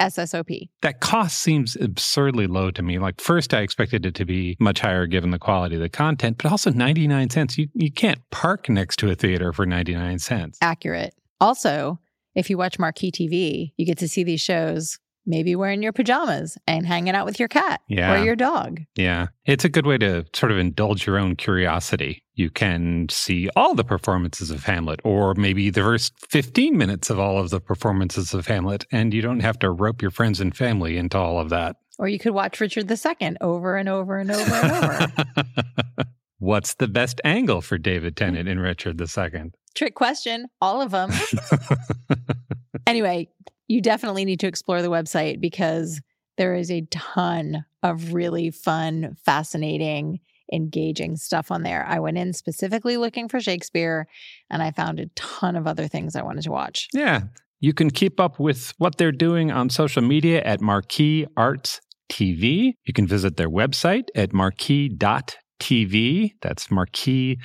[0.00, 0.68] SSOP.
[0.82, 2.98] That cost seems absurdly low to me.
[2.98, 6.38] Like, first, I expected it to be much higher given the quality of the content,
[6.42, 7.56] but also 99 cents.
[7.58, 10.58] You, you can't park next to a theater for 99 cents.
[10.60, 11.14] Accurate.
[11.40, 11.98] Also,
[12.34, 16.58] if you watch Marquee TV, you get to see these shows maybe wearing your pajamas
[16.66, 18.12] and hanging out with your cat Yeah.
[18.20, 18.80] or your dog.
[18.96, 19.28] Yeah.
[19.44, 22.21] It's a good way to sort of indulge your own curiosity.
[22.34, 27.18] You can see all the performances of Hamlet, or maybe the first 15 minutes of
[27.18, 30.56] all of the performances of Hamlet, and you don't have to rope your friends and
[30.56, 31.76] family into all of that.
[31.98, 35.12] Or you could watch Richard II over and over and over and over.
[36.38, 39.52] What's the best angle for David Tennant in Richard II?
[39.74, 41.10] Trick question, all of them.
[42.86, 43.28] anyway,
[43.68, 46.00] you definitely need to explore the website because
[46.38, 50.20] there is a ton of really fun, fascinating,
[50.52, 51.84] engaging stuff on there.
[51.86, 54.06] I went in specifically looking for Shakespeare
[54.50, 56.88] and I found a ton of other things I wanted to watch.
[56.92, 57.22] Yeah.
[57.60, 61.80] You can keep up with what they're doing on social media at Marquee Arts
[62.10, 62.74] TV.
[62.84, 66.32] You can visit their website at marquee.tv.
[66.42, 67.36] That's marquee.tv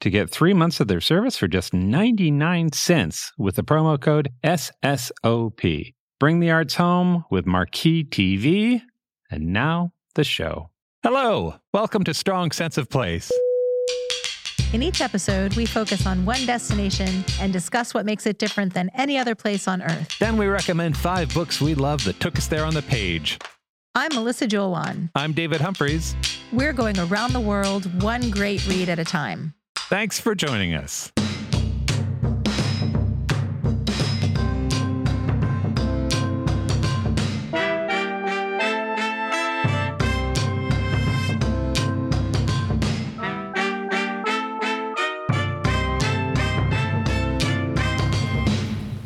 [0.00, 4.28] to get three months of their service for just 99 cents with the promo code
[4.44, 5.94] SSOP.
[6.20, 8.82] Bring the arts home with Marquee TV.
[9.30, 10.70] And now the show.
[11.04, 11.56] Hello.
[11.74, 13.30] Welcome to Strong Sense of Place.
[14.72, 18.88] In each episode, we focus on one destination and discuss what makes it different than
[18.94, 20.18] any other place on earth.
[20.18, 23.38] Then we recommend five books we love that took us there on the page.
[23.94, 25.10] I'm Melissa Joulwan.
[25.14, 26.16] I'm David Humphreys.
[26.54, 29.52] We're going around the world, one great read at a time.
[29.76, 31.12] Thanks for joining us.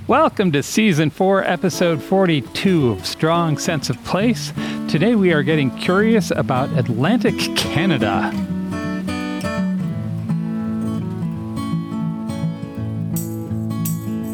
[0.09, 4.55] Welcome to season four, episode 42 of Strong Sense of Place.
[4.89, 8.33] Today we are getting curious about Atlantic Canada.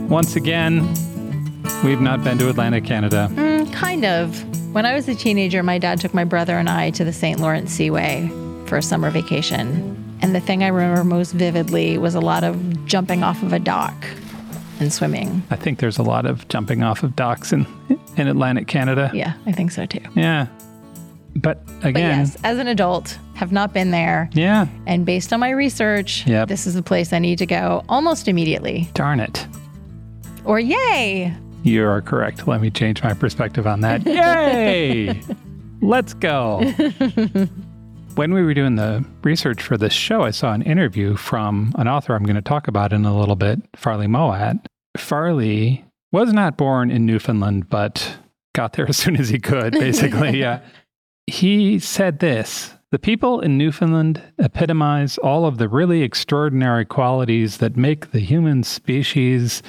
[0.09, 0.87] Once again,
[1.83, 3.29] we've not been to Atlantic Canada.
[3.33, 4.45] Mm, kind of.
[4.73, 7.41] When I was a teenager, my dad took my brother and I to the St.
[7.41, 8.29] Lawrence Seaway
[8.67, 10.17] for a summer vacation.
[10.23, 13.59] And the thing I remember most vividly was a lot of jumping off of a
[13.59, 13.93] dock
[14.81, 15.43] and swimming.
[15.51, 17.67] I think there's a lot of jumping off of docks in,
[18.17, 19.11] in Atlantic Canada.
[19.15, 20.01] Yeah, I think so too.
[20.15, 20.47] Yeah.
[21.37, 24.31] But But again, yes, as an adult, have not been there.
[24.35, 26.47] yeah, And based on my research, Yep.
[26.49, 28.89] this is the place I need to go almost immediately.
[28.95, 29.47] darn it.
[30.45, 31.35] Or yay!
[31.65, 32.47] You are correct.
[32.47, 34.07] Let me change my perspective on that.
[34.07, 35.21] Yay!
[35.81, 36.61] Let's go.
[38.15, 41.89] when we were doing the research for this show, I saw an interview from an
[41.89, 44.67] author I'm going to talk about in a little bit, Farley Mowat.
[44.97, 48.17] Farley was not born in Newfoundland, but
[48.55, 50.39] got there as soon as he could, basically.
[50.39, 50.61] yeah.
[51.27, 57.77] He said this The people in Newfoundland epitomize all of the really extraordinary qualities that
[57.77, 59.63] make the human species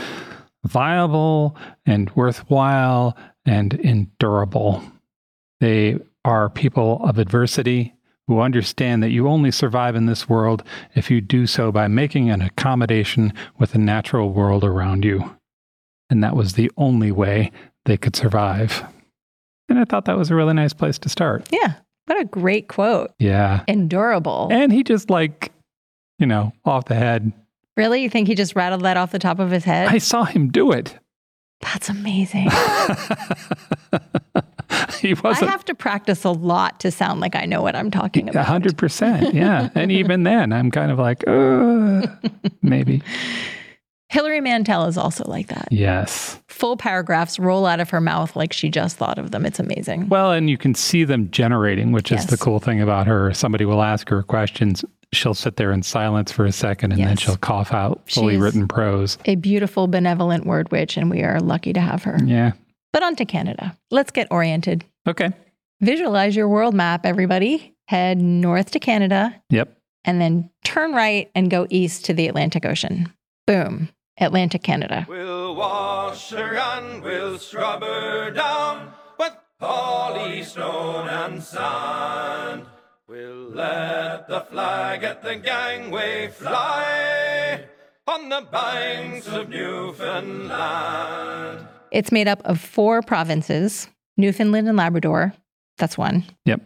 [0.64, 1.56] viable
[1.86, 4.84] and worthwhile and endurable.
[5.60, 7.95] They are people of adversity
[8.28, 10.64] who understand that you only survive in this world
[10.96, 15.36] if you do so by making an accommodation with the natural world around you.
[16.10, 17.52] And that was the only way
[17.86, 18.84] they could survive.
[19.70, 21.48] And I thought that was a really nice place to start.
[21.52, 21.74] Yeah.
[22.06, 23.12] What a great quote.
[23.20, 23.64] Yeah.
[23.68, 24.50] Endurable.
[24.52, 25.52] And he just like,
[26.20, 27.32] you know, off the head.
[27.76, 28.02] Really?
[28.04, 29.88] You think he just rattled that off the top of his head?
[29.88, 30.98] I saw him do it.
[31.62, 32.50] That's amazing.
[35.02, 35.50] he wasn't.
[35.50, 38.46] I have to practice a lot to sound like I know what I'm talking about.
[38.46, 39.70] hundred percent, yeah.
[39.76, 42.08] and even then, I'm kind of like, uh,
[42.62, 43.02] maybe.
[44.10, 45.68] Hilary Mantel is also like that.
[45.72, 46.40] Yes.
[46.48, 49.46] Full paragraphs roll out of her mouth like she just thought of them.
[49.46, 50.08] It's amazing.
[50.08, 53.34] Well, and you can see them generating, which is the cool thing about her.
[53.34, 54.86] Somebody will ask her questions.
[55.12, 58.42] She'll sit there in silence for a second and then she'll cough out fully She's-
[58.44, 59.18] written prose.
[59.26, 62.18] A beautiful, benevolent word witch, and we are lucky to have her.
[62.24, 62.52] Yeah.
[62.96, 63.78] But on to Canada.
[63.92, 64.86] Let's get oriented.
[65.06, 65.34] Okay.
[65.82, 67.76] Visualize your world map, everybody.
[67.90, 69.78] Head north to Canada Yep.
[70.06, 73.12] and then turn right and go east to the Atlantic Ocean.
[73.46, 73.90] Boom.
[74.18, 75.06] Atlantic Canada.
[75.10, 82.66] We'll wash her and we'll scrub her down with holystone and sand.
[83.10, 87.66] We'll let the flag at the gangway fly
[88.08, 91.68] on the banks of Newfoundland.
[91.96, 93.88] It's made up of four provinces
[94.18, 95.34] Newfoundland and Labrador.
[95.78, 96.26] That's one.
[96.44, 96.62] Yep.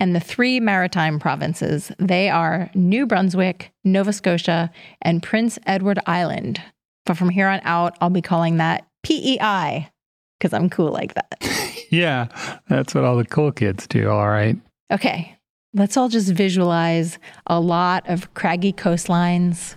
[0.00, 4.70] And the three maritime provinces, they are New Brunswick, Nova Scotia,
[5.02, 6.62] and Prince Edward Island.
[7.04, 9.90] But from here on out, I'll be calling that PEI
[10.38, 11.34] because I'm cool like that.
[11.90, 12.28] Yeah.
[12.68, 14.10] That's what all the cool kids do.
[14.10, 14.58] All right.
[14.92, 15.38] Okay,
[15.72, 19.74] let's all just visualize a lot of craggy coastlines,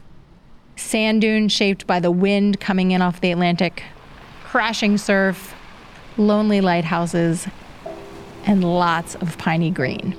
[0.76, 3.84] sand dunes shaped by the wind coming in off the Atlantic,
[4.52, 5.56] crashing surf,
[6.18, 7.48] lonely lighthouses,
[8.46, 10.14] and lots of piney green.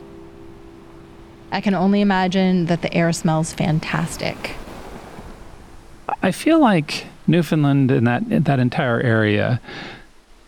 [1.50, 4.52] I can only imagine that the air smells fantastic.
[6.23, 9.61] I feel like Newfoundland and that that entire area,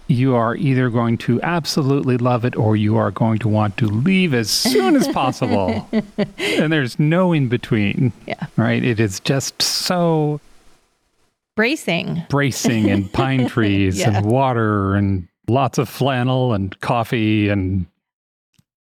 [0.07, 3.87] you are either going to absolutely love it or you are going to want to
[3.87, 5.87] leave as soon as possible.
[6.39, 8.15] and there's no in between.
[8.27, 8.47] Yeah.
[8.57, 8.83] Right?
[8.83, 10.41] It is just so
[11.57, 12.23] Bracing.
[12.29, 14.17] bracing and pine trees Yeah.
[14.19, 17.87] and water and lots of flannel and coffee and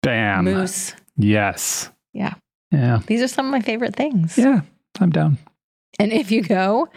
[0.04, 0.46] bam.
[0.46, 0.94] Moose.
[1.18, 1.90] Yes.
[2.14, 2.34] Yeah.
[2.72, 3.00] Yeah.
[3.08, 4.38] These are some of my favorite things.
[4.38, 4.62] Yeah.
[5.00, 5.38] I'm down.
[6.00, 6.88] And if you go,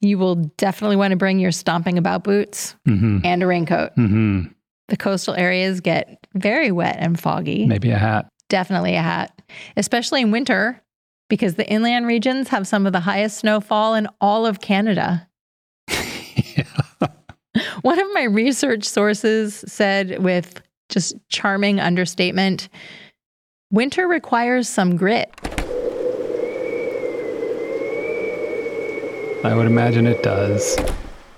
[0.00, 3.92] you will definitely want to bring your stomping about boots hmm and a raincoat.
[3.94, 4.42] hmm
[4.88, 7.66] The coastal areas get very wet and foggy.
[7.66, 8.28] Maybe a hat.
[8.48, 9.32] Definitely a hat,
[9.76, 10.80] especially in winter,
[11.28, 15.28] because the inland regions have some of the highest snowfall in all of Canada.
[15.88, 16.64] yeah.
[17.82, 22.68] One of my research sources said, with just charming understatement,
[23.70, 25.30] winter requires some grit.
[29.44, 30.76] I would imagine it does.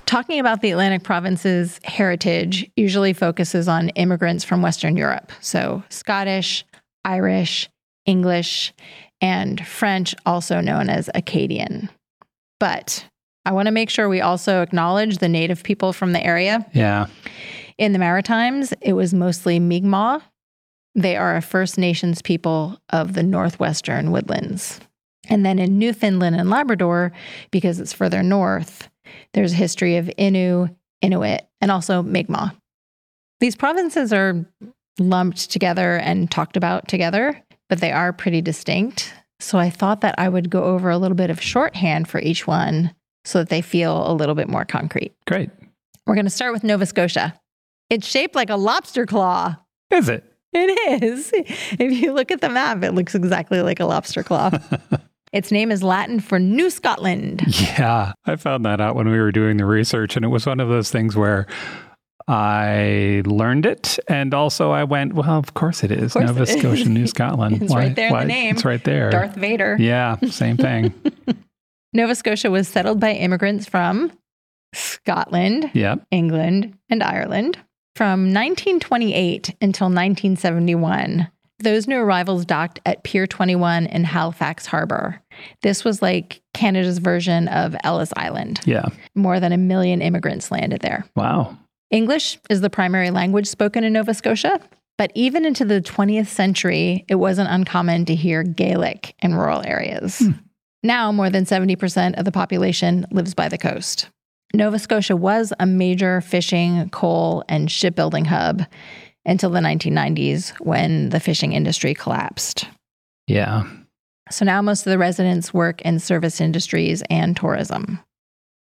[0.06, 5.31] Talking about the Atlantic province's heritage usually focuses on immigrants from Western Europe.
[5.41, 6.64] So, Scottish,
[7.05, 7.69] Irish,
[8.06, 8.73] English,
[9.20, 11.91] and French, also known as Acadian.
[12.61, 13.06] But
[13.44, 16.67] I want to make sure we also acknowledge the native people from the area.
[16.73, 17.06] Yeah.
[17.79, 20.22] In the Maritimes, it was mostly Mi'kmaq.
[20.94, 24.81] They are a First Nations people of the Northwestern woodlands.
[25.29, 27.13] And then in Newfoundland and Labrador,
[27.51, 28.89] because it's further north,
[29.34, 32.55] there's a history of Innu, Inuit, and also Mi'kmaq.
[33.41, 34.44] These provinces are
[34.98, 39.13] lumped together and talked about together, but they are pretty distinct.
[39.41, 42.46] So I thought that I would go over a little bit of shorthand for each
[42.46, 42.94] one
[43.25, 45.15] so that they feel a little bit more concrete.
[45.27, 45.51] Great.
[46.06, 47.39] We're going to start with Nova Scotia.
[47.91, 49.56] It's shaped like a lobster claw.
[49.91, 50.25] Is it?
[50.53, 51.31] It is.
[51.79, 54.51] If you look at the map, it looks exactly like a lobster claw.
[55.32, 57.43] its name is Latin for New Scotland.
[57.46, 58.13] Yeah.
[58.25, 60.69] I found that out when we were doing the research, and it was one of
[60.69, 61.46] those things where
[62.29, 66.51] I learned it, and also I went, "Well, of course it is course Nova it
[66.51, 66.58] is.
[66.58, 67.63] Scotia, New Scotland.
[67.63, 68.55] It's right there in the name.
[68.55, 69.11] It's right there.
[69.11, 69.77] Darth Vader.
[69.81, 70.93] Yeah, same thing.
[71.94, 74.13] Nova Scotia was settled by immigrants from
[74.75, 76.06] Scotland, yep.
[76.11, 77.58] England, and Ireland.
[77.97, 81.29] From 1928 until 1971,
[81.61, 85.20] those new arrivals docked at Pier 21 in Halifax Harbor.
[85.63, 88.61] This was like Canada's version of Ellis Island.
[88.67, 88.87] Yeah.
[89.15, 91.06] More than a million immigrants landed there.
[91.17, 91.56] Wow.
[91.90, 94.60] English is the primary language spoken in Nova Scotia,
[94.98, 100.18] but even into the 20th century, it wasn't uncommon to hear Gaelic in rural areas.
[100.18, 100.32] Hmm.
[100.82, 104.08] Now, more than 70% of the population lives by the coast.
[104.54, 108.64] Nova Scotia was a major fishing, coal, and shipbuilding hub
[109.26, 112.66] until the 1990s when the fishing industry collapsed.
[113.26, 113.64] Yeah.
[114.30, 118.00] So now most of the residents work in service industries and tourism.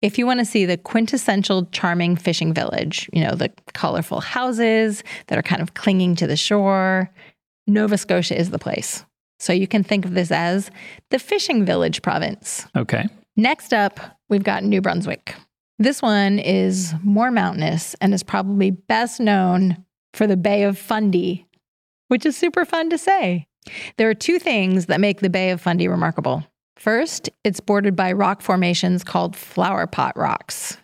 [0.06, 5.04] If you want to see the quintessential charming fishing village, you know, the colorful houses
[5.26, 7.10] that are kind of clinging to the shore,
[7.66, 9.04] Nova Scotia is the place.
[9.40, 10.70] So you can think of this as
[11.10, 12.68] the fishing village province.
[12.76, 13.08] Okay.
[13.36, 15.34] Next up, we've got New Brunswick.
[15.80, 19.84] This one is more mountainous and is probably best known
[20.14, 21.48] for the Bay of Fundy,
[22.10, 23.48] which is super fun to say.
[23.98, 26.46] There are two things that make the Bay of Fundy remarkable.
[26.86, 30.78] First, it's bordered by rock formations called flower pot rocks.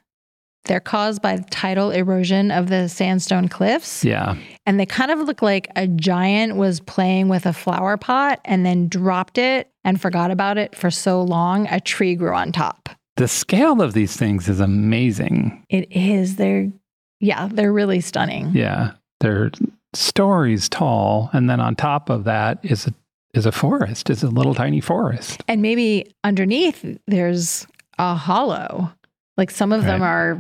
[0.66, 4.04] They're caused by the tidal erosion of the sandstone cliffs.
[4.04, 4.36] Yeah.
[4.66, 8.66] And they kind of look like a giant was playing with a flower pot and
[8.66, 12.90] then dropped it and forgot about it for so long, a tree grew on top.
[13.18, 15.64] The scale of these things is amazing.
[15.70, 16.38] It is.
[16.38, 16.72] They're,
[17.20, 18.50] yeah, they're really stunning.
[18.56, 18.94] Yeah.
[19.20, 19.52] They're
[19.94, 21.30] stories tall.
[21.32, 22.94] And then on top of that is a
[23.34, 25.44] is a forest, is a little tiny forest.
[25.48, 27.66] And maybe underneath there's
[27.98, 28.92] a hollow.
[29.38, 30.38] Like some of them are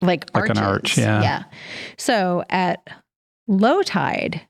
[0.00, 1.22] like, Like an arch, yeah.
[1.22, 1.42] Yeah.
[1.98, 2.86] So at
[3.48, 4.40] low tide,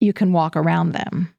[0.00, 1.34] you can walk around them.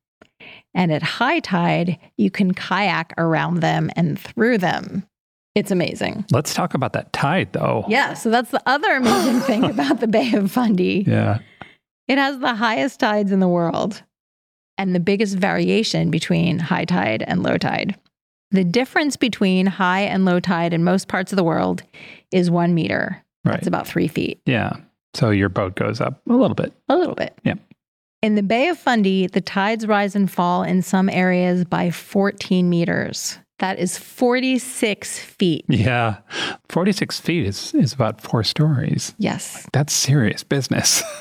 [0.73, 5.05] And at high tide, you can kayak around them and through them.
[5.53, 6.25] It's amazing.
[6.31, 7.85] Let's talk about that tide though.
[7.87, 8.13] Yeah.
[8.13, 11.03] So that's the other amazing thing about the Bay of Fundy.
[11.05, 11.39] Yeah.
[12.07, 14.01] It has the highest tides in the world
[14.81, 17.95] and the biggest variation between high tide and low tide.
[18.51, 21.83] The difference between high and low tide in most parts of the world
[22.31, 23.23] is one meter.
[23.45, 23.53] Right.
[23.53, 24.73] That's about three feet, Yeah.
[25.13, 26.73] So your boat goes up a little bit.
[26.89, 27.37] a little bit.
[27.43, 27.59] Yep.
[28.21, 32.69] In the Bay of Fundy, the tides rise and fall in some areas by 14
[32.69, 33.37] meters.
[33.61, 35.65] That is 46 feet.
[35.69, 36.17] Yeah.
[36.69, 39.13] 46 feet is, is about four stories.
[39.19, 39.67] Yes.
[39.71, 41.03] That's serious business.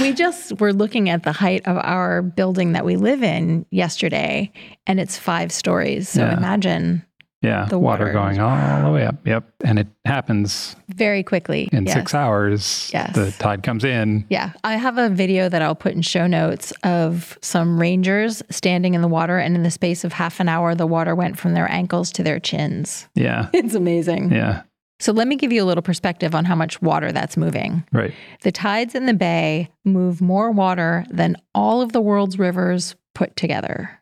[0.00, 4.52] We just were looking at the height of our building that we live in yesterday,
[4.86, 6.08] and it's five stories.
[6.08, 6.36] So Yeah.
[6.36, 7.04] imagine
[7.46, 7.66] yeah.
[7.66, 8.12] The water water.
[8.12, 9.16] going all the way up.
[9.24, 9.44] Yep.
[9.64, 11.68] And it happens very quickly.
[11.72, 11.94] in Yes.
[11.94, 12.90] six hours.
[12.92, 13.14] Yes.
[13.14, 14.24] The tide comes in.
[14.28, 18.94] Yeah, I have a video that I'll put in show notes of some rangers standing
[18.94, 21.54] in the water, and in the space of half an hour, the water went from
[21.54, 23.08] their ankles to their chins.
[23.14, 23.48] Yeah.
[23.54, 24.32] It's amazing.
[24.32, 24.62] Yeah.
[24.98, 27.84] So, let me give you a little perspective on how much water that's moving.
[27.92, 28.14] Right.
[28.42, 33.36] The tides in the bay move more water than all of the world's rivers put
[33.36, 34.00] together.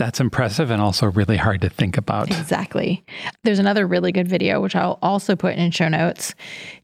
[0.00, 2.30] That's impressive and also really hard to think about.
[2.30, 3.04] Exactly.
[3.44, 6.34] There's another really good video, which I'll also put in show notes,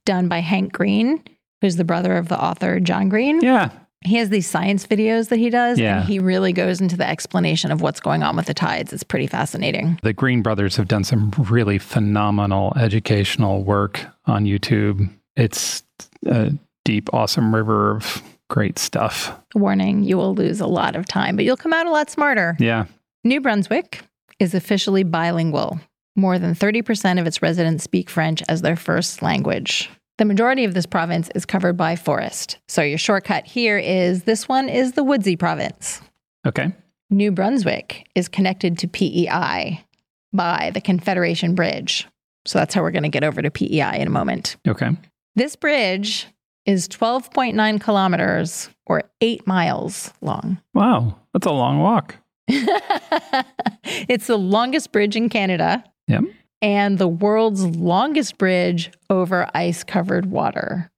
[0.04, 1.24] done by Hank Green,
[1.62, 3.40] who's the brother of the author John Green.
[3.40, 3.70] Yeah.
[4.04, 6.00] He has these science videos that he does, Yeah.
[6.00, 8.92] and he really goes into the explanation of what's going on with the tides.
[8.92, 9.98] It's pretty fascinating.
[10.02, 15.08] The Green Brothers have done some really phenomenal educational work on YouTube.
[15.36, 15.82] It's
[16.26, 16.52] a
[16.84, 19.32] deep, awesome river of great stuff.
[19.54, 22.56] Warning, you will lose a lot of time, but you'll come out a lot smarter.
[22.60, 22.84] Yeah.
[23.26, 24.02] New Brunswick
[24.38, 25.80] is officially bilingual.
[26.14, 29.90] More than 30% of its residents speak French as their first language.
[30.18, 32.58] The majority of this province is covered by forest.
[32.68, 36.00] So your shortcut here is this one is the Woodsy province.
[36.46, 36.72] Okay.
[37.10, 39.84] New Brunswick is connected to PEI
[40.32, 42.06] by the Confederation Bridge.
[42.44, 44.56] So that's how we're going to get over to PEI in a moment.
[44.68, 44.90] Okay.
[45.34, 46.28] This bridge
[46.64, 50.58] is 12.9 kilometers or eight miles long.
[50.74, 51.16] Wow.
[51.32, 52.14] That's a long walk.
[54.08, 56.24] it's the longest bridge in Canada Yep.
[56.62, 60.90] and the world's longest bridge over ice covered water.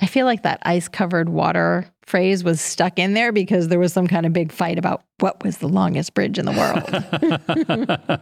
[0.00, 3.92] I feel like that ice covered water phrase was stuck in there because there was
[3.92, 6.52] some kind of big fight about what was the longest bridge in the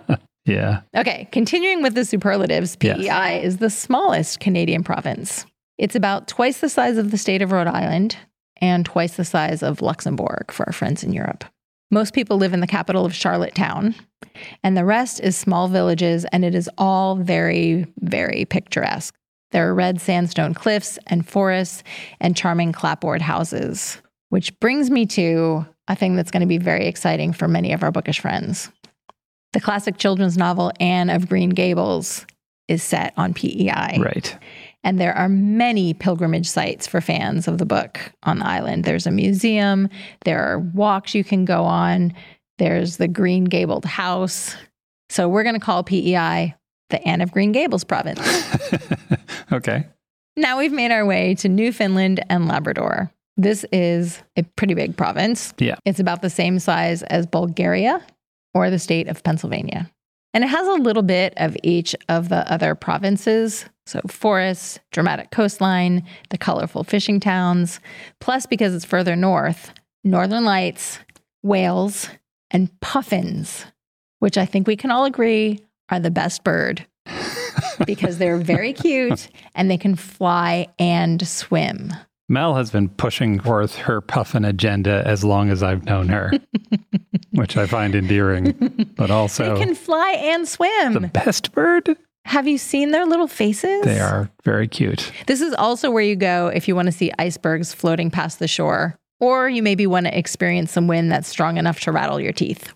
[0.07, 0.21] world.
[0.45, 0.83] yeah.
[0.97, 2.99] okay, continuing with the superlatives, Yes.
[2.99, 5.47] PEI is the smallest Canadian province.
[5.78, 8.16] It's about twice the size of the state of Rhode Island
[8.61, 11.45] and twice the size of Luxembourg for our friends in Europe.
[11.93, 13.95] Most people live in the capital of Charlottetown,
[14.65, 19.15] and the rest is small villages, and it is all very, very picturesque.
[19.51, 21.83] There are red sandstone cliffs and forests
[22.19, 26.87] and charming clapboard houses, which brings me to a thing that's going to be very
[26.87, 28.71] exciting for many of our bookish friends.
[29.53, 32.25] The classic children's novel Anne of Green Gables
[32.69, 33.99] is set on PEI.
[34.01, 34.39] Right.
[34.85, 38.85] And there are many pilgrimage sites for fans of the book on the island.
[38.85, 39.89] There's a museum,
[40.25, 42.12] there are walks you can go on,
[42.59, 44.57] there's the Green Gabled house.
[45.09, 46.55] So we're going to call PEI
[46.91, 48.21] the Anne of Green Gables province.
[49.53, 49.87] okay.
[50.37, 53.12] now we've made our way to Newfoundland and Labrador.
[53.37, 55.55] This is a pretty big province.
[55.59, 55.77] Yeah.
[55.85, 58.05] It's about the same size as Bulgaria
[58.55, 59.91] or the state of Pennsylvania.
[60.35, 65.31] And it has a little bit of each of the other provinces So, forests, dramatic
[65.31, 67.81] coastline, the colorful fishing towns,
[68.21, 69.73] plus because it's further north,
[70.05, 70.99] northern lights,
[71.43, 72.09] whales,
[72.51, 73.65] and puffins,
[74.21, 76.87] which I think we can all agree are the best bird
[77.87, 81.93] because they're very cute and they can fly and swim.
[82.29, 86.31] Mel has been pushing forth her puffin agenda as long as I've known her,
[87.33, 88.53] which I find endearing,
[88.97, 90.93] but also They can fly and swim.
[90.95, 91.97] the best bird.
[92.25, 93.83] Have you seen their little faces?
[93.85, 95.12] They are very cute.
[95.26, 98.49] This is also where you go if you want to see icebergs floating past the
[98.49, 102.33] shore, or you maybe want to experience some wind that's strong enough to rattle your
[102.33, 102.73] teeth.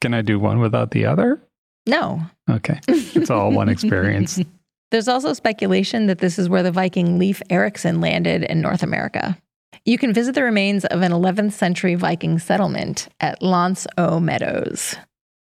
[0.00, 1.40] Can I do one without the other?
[1.86, 2.20] No.
[2.50, 2.80] Okay.
[2.86, 4.40] It's all one experience.
[4.90, 9.38] There's also speculation that this is where the Viking Leif Erikson landed in North America.
[9.84, 14.96] You can visit the remains of an 11th century Viking settlement at L'Anse aux Meadows.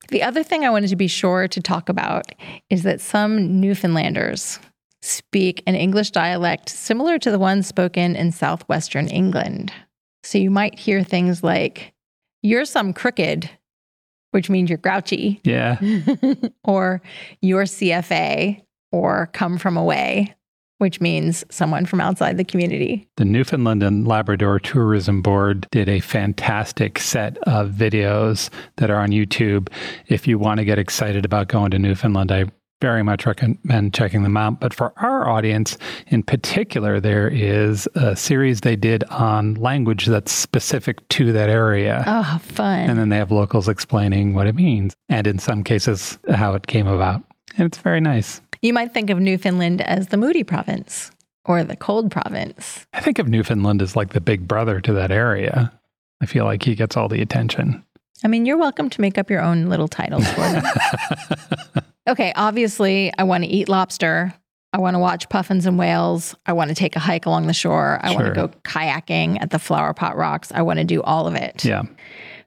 [0.08, 2.26] The other thing I wanted to be sure to talk about
[2.70, 4.58] is that some Newfoundlanders
[5.02, 9.72] speak an English dialect similar to the one spoken in southwestern England.
[10.24, 11.92] So you might hear things like,
[12.42, 13.48] You're some crooked,
[14.32, 15.78] which means you're grouchy, Yeah.
[16.64, 17.02] or
[17.40, 20.34] you're CFA, or come from away,
[20.78, 23.08] which means someone from outside the community.
[23.16, 29.10] The Newfoundland and Labrador Tourism Board did a fantastic set of videos that are on
[29.10, 29.68] YouTube.
[30.08, 32.46] If you want to get excited about going to Newfoundland, I
[32.82, 34.60] very much recommend checking them out.
[34.60, 35.78] But for our audience
[36.08, 42.04] in particular, there is a series they did on language that's specific to that area.
[42.06, 42.90] Oh, fun.
[42.90, 46.66] And then they have locals explaining what it means, and in some cases, how it
[46.66, 47.22] came about.
[47.56, 48.42] And it's very nice.
[48.66, 51.10] You might think of Newfoundland as the moody province
[51.44, 52.86] or the cold province.
[52.92, 55.72] I think of Newfoundland as like the big brother to that area.
[56.20, 57.84] I feel like he gets all the attention.
[58.24, 60.64] I mean, you're welcome to make up your own little titles for them.
[62.08, 64.34] okay, obviously, I want to eat lobster.
[64.72, 66.34] I want to watch puffins and whales.
[66.46, 68.00] I want to take a hike along the shore.
[68.02, 70.50] I want to go kayaking at the Flower Pot Rocks.
[70.52, 71.64] I want to do all of it.
[71.64, 71.82] Yeah.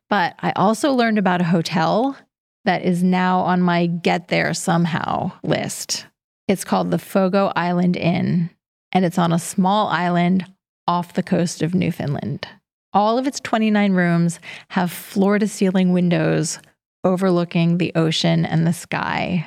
[0.10, 2.17] But I also learned about a hotel
[2.65, 6.06] that is now on my get there somehow list.
[6.50, 8.50] It's called the Fogo Island Inn,
[8.92, 10.46] and it's on a small island
[10.88, 12.48] off the coast of Newfoundland.
[12.92, 16.58] All of its 29 rooms have floor to ceiling windows
[17.04, 19.46] overlooking the ocean and the sky.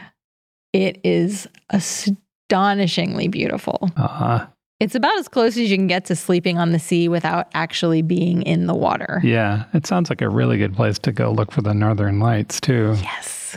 [0.73, 3.91] It is astonishingly beautiful.
[3.97, 4.47] Uh,
[4.79, 8.03] It's about as close as you can get to sleeping on the sea without actually
[8.03, 9.21] being in the water.
[9.25, 9.65] yeah.
[9.75, 12.95] It sounds like a really good place to go look for the northern lights, too.
[13.03, 13.57] Yes.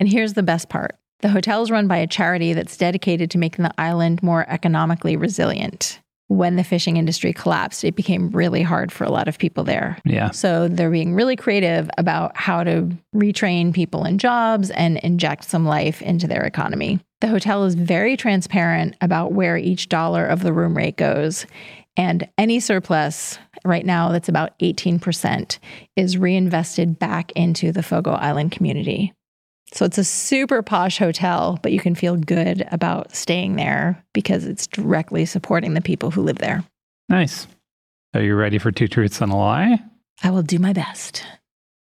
[0.00, 3.38] And here's the best part the hotel is run by a charity that's dedicated to
[3.38, 6.00] making the island more economically resilient.
[6.28, 9.98] When the fishing industry collapsed, it became really hard for a lot of people there.
[10.04, 10.30] Yeah.
[10.30, 15.66] So they're being really creative about how to retrain people in jobs and inject some
[15.66, 16.98] life into their economy.
[17.20, 21.46] The hotel is very transparent about where each dollar of the room rate goes.
[21.96, 25.58] And any surplus right now, that's about 18%,
[25.94, 29.12] is reinvested back into the Fogo Island community.
[29.74, 34.46] So it's a super posh hotel, but you can feel good about staying there because
[34.46, 36.62] it's directly supporting the people who live there.
[37.08, 37.48] Nice.
[38.14, 39.80] Are you ready for two truths and a lie?
[40.22, 41.24] I will do my best.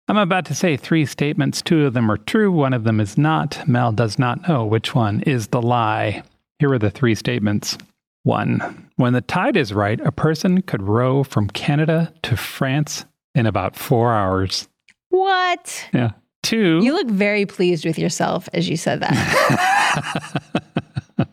[0.08, 1.62] I'm about to say three statements.
[1.62, 3.66] Two of them are true, one of them is not.
[3.68, 6.24] Mel does not know which one is the lie.
[6.58, 7.78] Here are the three statements.
[8.24, 13.46] One, when the tide is right, a person could row from Canada to France in
[13.46, 14.68] about four hours.
[15.10, 15.88] What?
[15.94, 16.12] Yeah.
[16.54, 20.44] Two, You look very pleased with yourself as you said that.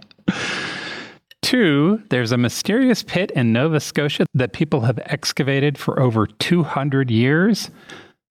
[1.42, 7.11] Two, there's a mysterious pit in Nova Scotia that people have excavated for over 200
[7.11, 7.70] years.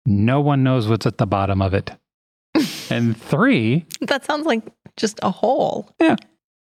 [0.07, 1.91] No one knows what's at the bottom of it.
[2.89, 4.63] and three, that sounds like
[4.97, 5.93] just a hole.
[5.99, 6.15] Yeah.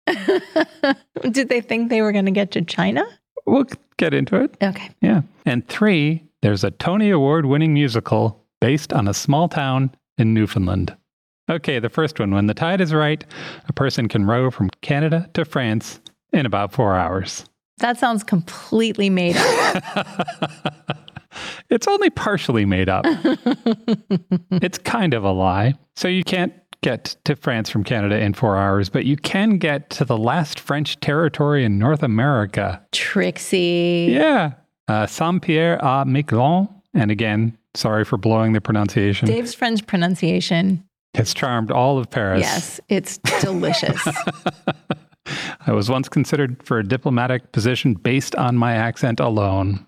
[1.30, 3.04] Did they think they were going to get to China?
[3.44, 3.66] we'll
[3.98, 4.56] get into it.
[4.62, 4.88] Okay.
[5.02, 5.22] Yeah.
[5.44, 10.96] And three, there's a Tony Award winning musical based on a small town in Newfoundland.
[11.48, 12.32] Okay, the first one.
[12.32, 13.24] When the tide is right,
[13.68, 16.00] a person can row from Canada to France
[16.32, 17.44] in about four hours.
[17.78, 20.96] That sounds completely made up.
[21.68, 23.04] It's only partially made up.
[24.52, 25.74] it's kind of a lie.
[25.96, 26.52] So you can't
[26.82, 30.60] get to France from Canada in four hours, but you can get to the last
[30.60, 32.82] French territory in North America.
[32.92, 34.08] Trixie.
[34.10, 34.52] Yeah.
[34.88, 36.68] Uh, Saint Pierre à Miquelon.
[36.94, 39.26] And again, sorry for blowing the pronunciation.
[39.26, 40.84] Dave's French pronunciation.
[41.14, 42.40] Has charmed all of Paris.
[42.40, 44.00] Yes, it's delicious.
[45.66, 49.86] I was once considered for a diplomatic position based on my accent alone.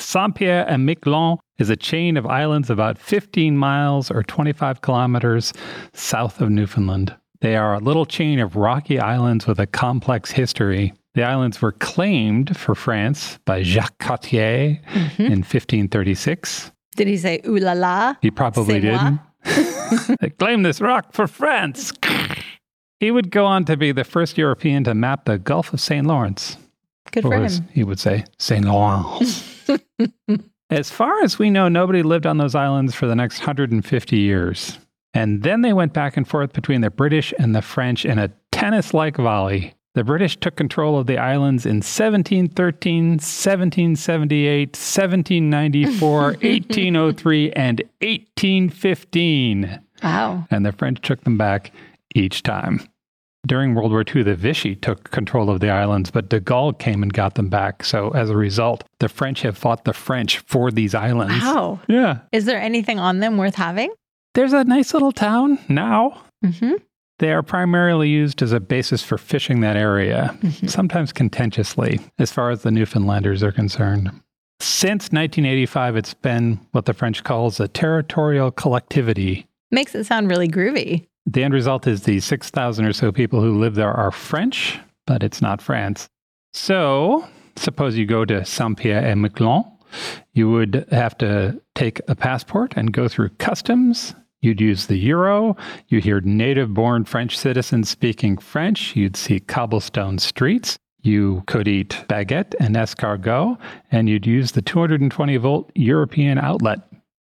[0.00, 5.52] Saint Pierre and Miquelon is a chain of islands about 15 miles or 25 kilometers
[5.92, 7.14] south of Newfoundland.
[7.40, 10.92] They are a little chain of rocky islands with a complex history.
[11.14, 15.22] The islands were claimed for France by Jacques Cartier mm-hmm.
[15.22, 16.72] in 1536.
[16.98, 18.14] Did he say ooh la la?
[18.20, 19.12] He probably C'est moi.
[19.44, 20.18] did.
[20.20, 21.92] they claim this rock for France.
[23.00, 26.06] he would go on to be the first European to map the Gulf of St.
[26.06, 26.56] Lawrence.
[27.12, 27.68] Good for Or as him.
[27.72, 28.64] he would say, St.
[28.64, 29.66] Lawrence.
[30.70, 34.78] as far as we know, nobody lived on those islands for the next 150 years.
[35.14, 38.30] And then they went back and forth between the British and the French in a
[38.52, 39.74] tennis like volley.
[39.94, 50.46] The British took control of the islands in 1713, 1778, 1794, 1803, and 1815 Wow.
[50.50, 51.72] and the French took them back
[52.14, 52.80] each time.
[53.46, 57.02] During World War II, the Vichy took control of the islands, but de Gaulle came
[57.02, 57.84] and got them back.
[57.84, 61.42] So as a result, the French have fought the French for these islands.
[61.42, 61.80] Wow.
[61.88, 62.18] Yeah.
[62.32, 63.90] Is there anything on them worth having?
[64.34, 66.20] There's a nice little town now.
[66.44, 66.74] Mm-hmm.
[67.18, 70.70] They are primarily used as a basis for fishing that area, Mhm.
[70.70, 74.10] sometimes contentiously, as far as the Newfoundlanders are concerned.
[74.60, 79.46] Since 1985, it's been what the French calls a territorial collectivity.
[79.70, 81.06] Makes it sound really groovy.
[81.26, 85.22] The end result is the 6,000 or so people who live there are French, but
[85.22, 86.08] it's not France.
[86.54, 87.26] So,
[87.56, 89.64] suppose you go to Saint Pierre et Miquelon,
[90.32, 94.14] you would have to take a passport and go through customs.
[94.40, 95.56] You'd use the euro.
[95.88, 98.94] You'd hear native born French citizens speaking French.
[98.94, 100.78] You'd see cobblestone streets.
[101.02, 103.58] You could eat baguette and escargot,
[103.90, 106.80] and you'd use the 220 volt European outlet.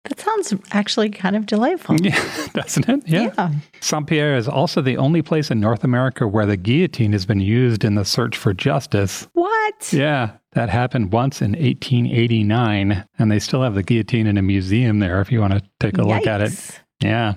[0.03, 1.95] That sounds actually kind of delightful.
[2.03, 3.07] Yeah, doesn't it?
[3.07, 3.51] Yeah.
[3.79, 7.39] Saint Pierre is also the only place in North America where the guillotine has been
[7.39, 9.27] used in the search for justice.
[9.31, 9.93] What?
[9.93, 14.99] Yeah, that happened once in 1889, and they still have the guillotine in a museum
[14.99, 16.81] there if you want to take a look at it.
[17.03, 17.35] Yeah.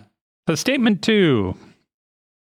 [0.48, 1.56] So, statement two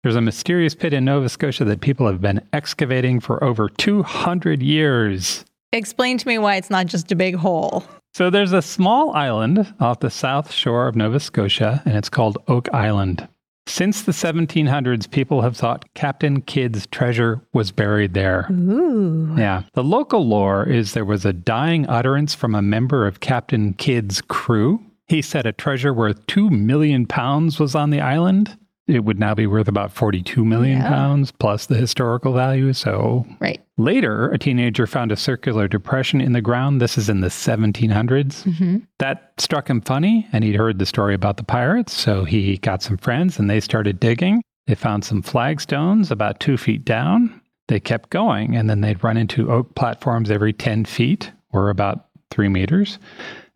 [0.03, 4.63] there's a mysterious pit in Nova Scotia that people have been excavating for over 200
[4.63, 5.45] years.
[5.73, 7.85] Explain to me why it's not just a big hole.
[8.15, 12.39] So, there's a small island off the south shore of Nova Scotia, and it's called
[12.49, 13.29] Oak Island.
[13.69, 18.47] Since the 1700s, people have thought Captain Kidd's treasure was buried there.
[18.51, 19.35] Ooh.
[19.37, 19.65] Yeah.
[19.75, 24.21] The local lore is there was a dying utterance from a member of Captain Kidd's
[24.21, 24.81] crew.
[25.09, 28.57] He said a treasure worth 2 million pounds was on the island.
[28.89, 30.89] It would now be worth about 42 million Yeah.
[30.89, 32.73] pounds plus the historical value.
[32.73, 33.61] So Right.
[33.77, 36.81] later, a teenager found a circular depression in the ground.
[36.81, 38.45] This is in the 1700s.
[38.45, 38.79] Mm-hmm.
[39.01, 41.93] That struck him funny, and he'd heard the story about the pirates.
[41.93, 44.43] So he got some friends and they started digging.
[44.69, 47.41] They found some flagstones about two feet down.
[47.69, 52.07] They kept going, and then they'd run into oak platforms every 10 feet, or about
[52.31, 52.99] three meters.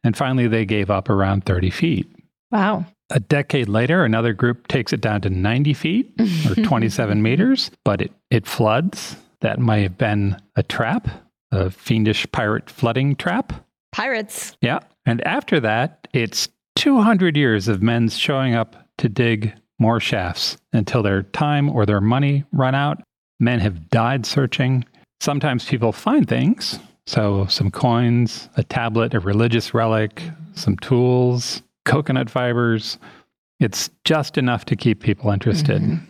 [0.05, 2.11] And finally, they gave up around 30 feet.
[2.51, 2.87] Wow.
[3.11, 6.13] A decade later, another group takes it down to 90 feet
[6.49, 9.17] or 27 meters, but it, it floods.
[9.41, 11.09] That might have been a trap,
[11.51, 13.55] a fiendish pirate flooding trap.
[13.91, 14.57] Pirates.
[14.61, 14.81] Yeah.
[15.07, 21.03] And after that, it's 200 years of men showing up to dig more shafts until
[21.03, 23.03] their time or their money run out.
[23.41, 24.85] Men have died searching.
[25.21, 26.79] Sometimes people find things.
[27.07, 30.23] So, some coins, a tablet, a religious relic,
[30.55, 32.99] some tools, coconut fibers.
[33.59, 35.83] It's just enough to keep people interested.
[35.83, 36.01] Mhm.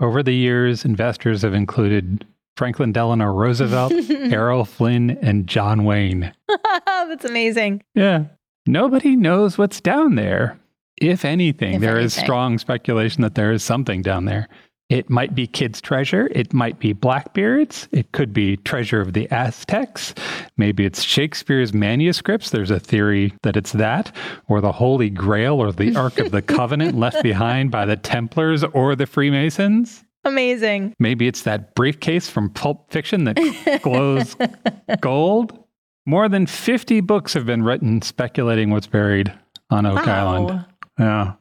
[0.00, 2.26] Over the years, investors have included
[2.56, 6.32] Franklin Delano Roosevelt, Errol Flynn, and John Wayne.
[6.86, 7.82] That's amazing.
[7.94, 8.24] Yeah.
[8.66, 10.58] Nobody knows what's down there.
[11.00, 12.24] If anything, If there is anything.
[12.26, 14.48] strong speculation that there is something down there.
[14.92, 16.28] It might be Kidd's treasure.
[16.32, 17.88] It might be Blackbeard's.
[17.92, 20.14] It could be treasure of the Aztecs.
[20.58, 22.50] Maybe it's Shakespeare's manuscripts.
[22.50, 24.14] There's a theory that it's that,
[24.48, 28.64] or the Holy Grail, or the Ark of the Covenant left behind by the Templars
[28.64, 30.04] or the Freemasons.
[30.24, 30.94] Amazing.
[30.98, 34.36] Maybe it's that briefcase from Pulp Fiction that glows
[35.00, 35.58] gold.
[36.04, 39.32] More than 50 books have been written speculating what's buried
[39.70, 40.66] on Oak Island.
[40.98, 41.32] Yeah.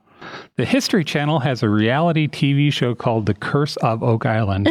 [0.58, 4.70] The History Channel has a reality TV show called The Curse of Oak Island.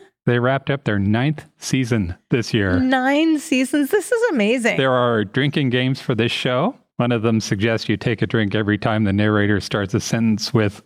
[0.26, 2.80] they wrapped up their ninth season this year.
[2.80, 3.90] Nine seasons.
[3.90, 4.76] This is amazing.
[4.76, 6.76] There are drinking games for this show.
[6.96, 10.54] One of them suggests you take a drink every time the narrator starts a sentence
[10.54, 10.82] with,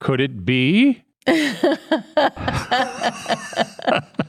[0.00, 1.02] Could it be?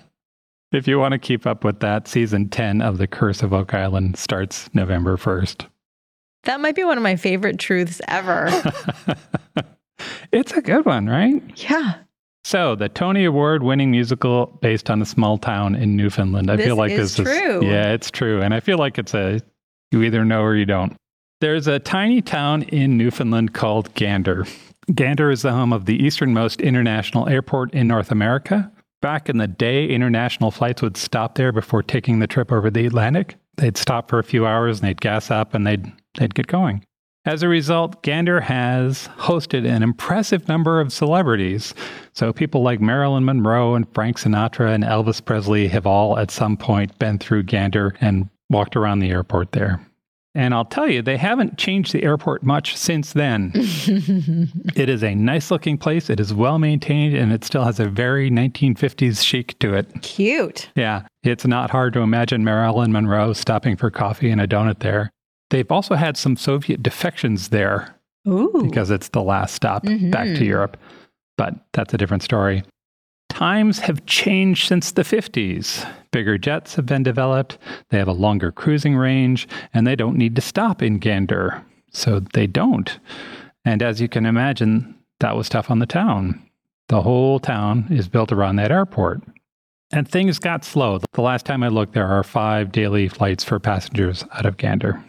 [0.74, 3.76] If you want to keep up with that, season 10 of The Curse of Oak
[3.76, 5.68] Island starts November 1st.
[6.44, 8.50] That might be one of my favorite truths ever.
[10.32, 11.42] it's a good one, right?
[11.56, 11.96] yeah.
[12.46, 16.52] So, the Tony Award winning musical based on a small town in Newfoundland.
[16.52, 17.60] I This feel like this is this true.
[17.60, 18.42] is Yeah, it's true.
[18.42, 19.40] And I feel like it's a
[19.92, 20.98] you either know or you don't.
[21.40, 24.46] There's a tiny town in Newfoundland called Gander.
[24.94, 28.70] Gander is the home of the easternmost international airport in North America.
[29.02, 32.86] Back in the day, international flights would stop there before taking the trip over the
[32.86, 33.36] Atlantic.
[33.58, 36.84] They'd stop for a few hours and they'd gas up and they'd, they'd get going.
[37.26, 41.74] As a result, Gander has hosted an impressive number of celebrities.
[42.12, 46.58] So people like Marilyn Monroe and Frank Sinatra and Elvis Presley have all at some
[46.58, 49.80] point been through Gander and walked around the airport there.
[50.36, 53.52] And I'll tell you, they haven't changed the airport much since then.
[54.76, 56.10] it is a nice looking place.
[56.10, 59.88] It is well maintained and it still has a very 1950s chic to it.
[60.02, 60.70] Cute.
[60.76, 65.12] Yeah, it's not hard to imagine Marilyn Monroe stopping for coffee and a donut there.
[65.52, 67.96] They've also had some Soviet defections there
[68.28, 68.64] Ooh.
[68.64, 69.92] because it's the last stop back
[70.36, 70.46] to Mhm.
[70.48, 70.78] Europe.
[71.38, 72.64] But that's a different story.
[73.34, 75.92] Times have changed since the 50s.
[76.12, 77.58] Bigger jets have been developed,
[77.90, 81.66] they have a longer cruising range, and they don't need to stop in Gander.
[81.90, 83.00] So they don't.
[83.66, 86.48] And as you can imagine, that was tough on the town.
[86.90, 89.24] The whole town is built around that airport.
[89.92, 91.00] And things got slow.
[91.14, 95.04] The last time I looked, there are five daily flights for passengers out of Gander.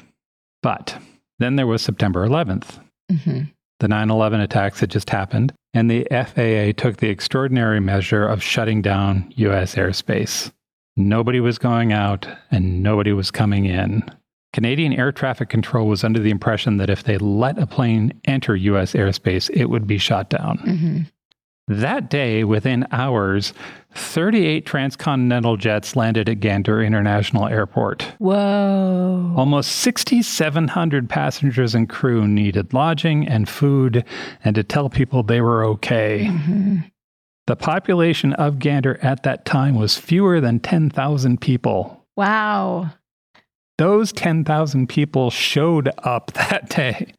[0.63, 0.97] But
[1.39, 2.81] then there was September 11th.
[3.13, 3.51] Mhm.
[3.85, 8.43] The 9 11 attacks had just happened, and the FAA took the extraordinary measure of
[8.43, 9.75] shutting down U.S.
[9.75, 10.51] airspace.
[10.97, 14.03] Nobody was going out and nobody was coming in.
[14.55, 18.57] Canadian air traffic control was under the impression that if they let a plane enter
[18.57, 18.95] U.S.
[18.95, 20.57] airspace, it would be shot down.
[20.61, 21.07] Mhm.
[21.67, 23.55] That day, within hours,
[23.95, 28.03] 38 transcontinental jets landed at Gander International Airport.
[28.19, 29.33] Whoa.
[29.35, 34.05] Almost 6,700 passengers and crew needed lodging and food
[34.45, 36.27] and to tell people they were okay.
[36.31, 36.91] Mhm.
[37.47, 42.05] The population of Gander at that time was fewer than 10,000 people.
[42.17, 42.91] Wow.
[43.79, 47.13] Those 10,000 people showed up that day.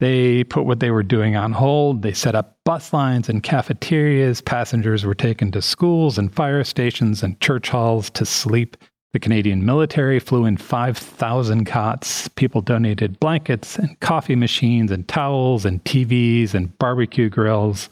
[0.00, 2.02] They put what they were doing on hold.
[2.02, 4.40] They set up bus lines and cafeterias.
[4.40, 8.76] Passengers were taken to schools and fire stations and church halls to sleep.
[9.12, 12.26] The Canadian military flew in 5,000 cots.
[12.26, 17.88] People donated blankets and coffee machines and towels and TVs and barbecue grills.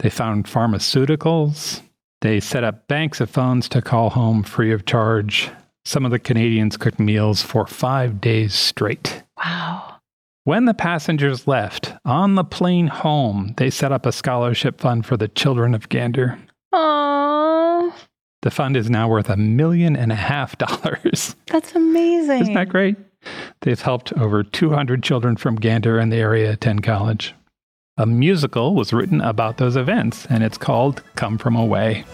[0.00, 1.80] They found pharmaceuticals.
[2.20, 5.50] They set up banks of phones to call home free of charge.
[5.86, 9.22] Some of the Canadians cooked meals for five days straight.
[9.38, 9.97] Wow.
[10.48, 15.14] When the passengers left on the plane home, they set up a scholarship fund for
[15.18, 16.38] the children of Gander.
[16.72, 17.94] Oh,
[18.40, 21.36] The fund is now worth a million and a half dollars.
[21.48, 22.40] that's amazing.
[22.40, 22.96] Isn't that great?
[23.60, 27.34] They've helped over 200 children from Gander and the area attend college.
[27.98, 32.06] A musical was written about those events, and it's called Come From Away.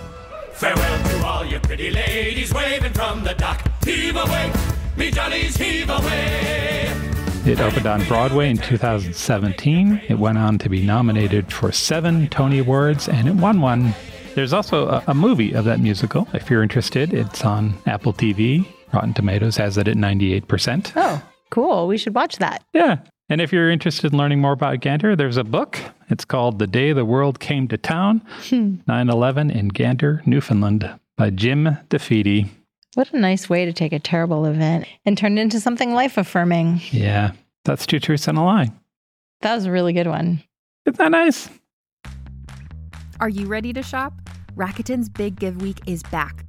[0.55, 3.65] Farewell to all you pretty ladies waving from the dock.
[3.85, 4.53] Heave away,
[4.97, 7.04] me jollies, heave away.
[7.47, 10.01] It opened on Broadway in 2017.
[10.09, 13.95] It went on to be nominated for seven Tony Awards, and it won one.
[14.35, 16.27] There's also a, a movie of that musical.
[16.33, 18.67] If you're interested, it's on Apple TV.
[18.95, 20.93] Rotten Tomatoes has it at 98%.
[20.97, 21.87] Oh, cool.
[21.87, 22.65] We should watch that.
[22.73, 23.01] Yeah.
[23.29, 25.79] And if you're interested in learning more about Gander, there's a book.
[26.09, 28.77] It's called The Day the World Came to Town hmm.
[28.87, 32.49] 9 11 in Gander, Newfoundland by Jim DeFede.
[32.95, 36.17] What a nice way to take a terrible event and turn it into something life
[36.17, 36.81] affirming.
[36.91, 37.33] Yeah,
[37.65, 38.71] that's two truths and a lie.
[39.41, 40.43] That was a really good one.
[40.87, 41.49] Isn't that nice?
[43.21, 44.13] Are you ready to shop?
[44.55, 46.49] Rakuten's Big Give Week is back.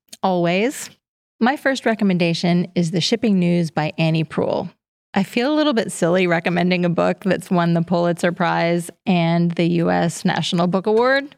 [0.23, 0.89] Always.
[1.39, 4.71] My first recommendation is The Shipping News by Annie Proulx.
[5.13, 9.51] I feel a little bit silly recommending a book that's won the Pulitzer Prize and
[9.51, 11.35] the US National Book Award,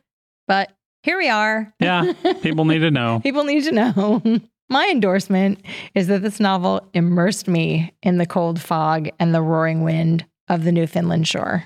[0.48, 1.74] but here we are.
[1.80, 3.20] Yeah, people need to know.
[3.24, 4.22] People need to know.
[4.70, 5.64] My endorsement
[5.96, 10.64] is that this novel immersed me in the cold fog and the roaring wind of
[10.64, 11.66] the Newfoundland shore.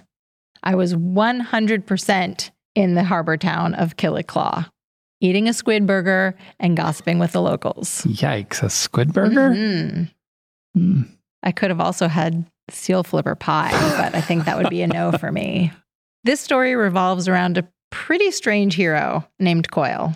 [0.63, 4.69] I was 100% in the harbor town of Killick-Claw,
[5.21, 8.03] eating a squid burger and gossiping with the locals.
[8.03, 9.51] Yikes, a squid burger?
[9.51, 10.11] Mhm.
[10.77, 11.09] Mm.
[11.43, 14.87] I could have also had seal flipper pie, but I think that would be a
[14.87, 15.71] no for me.
[16.23, 20.13] This story revolves around a pretty strange hero named Quoyle.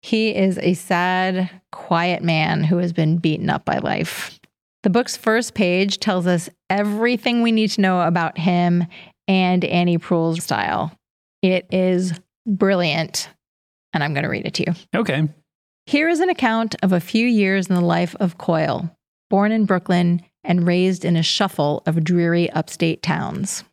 [0.00, 4.40] He is a sad, quiet man who has been beaten up by life.
[4.84, 8.86] The book's first page tells us everything we need to know about him
[9.28, 10.92] and Annie Proulx's style.
[11.42, 12.14] It is
[12.46, 13.28] brilliant,
[13.92, 14.74] and I'm going to read it to you.
[14.98, 15.28] Okay.
[15.86, 18.94] Here is an account of a few years in the life of Quoyle,
[19.28, 23.64] born in Brooklyn and raised in a shuffle of dreary upstate towns.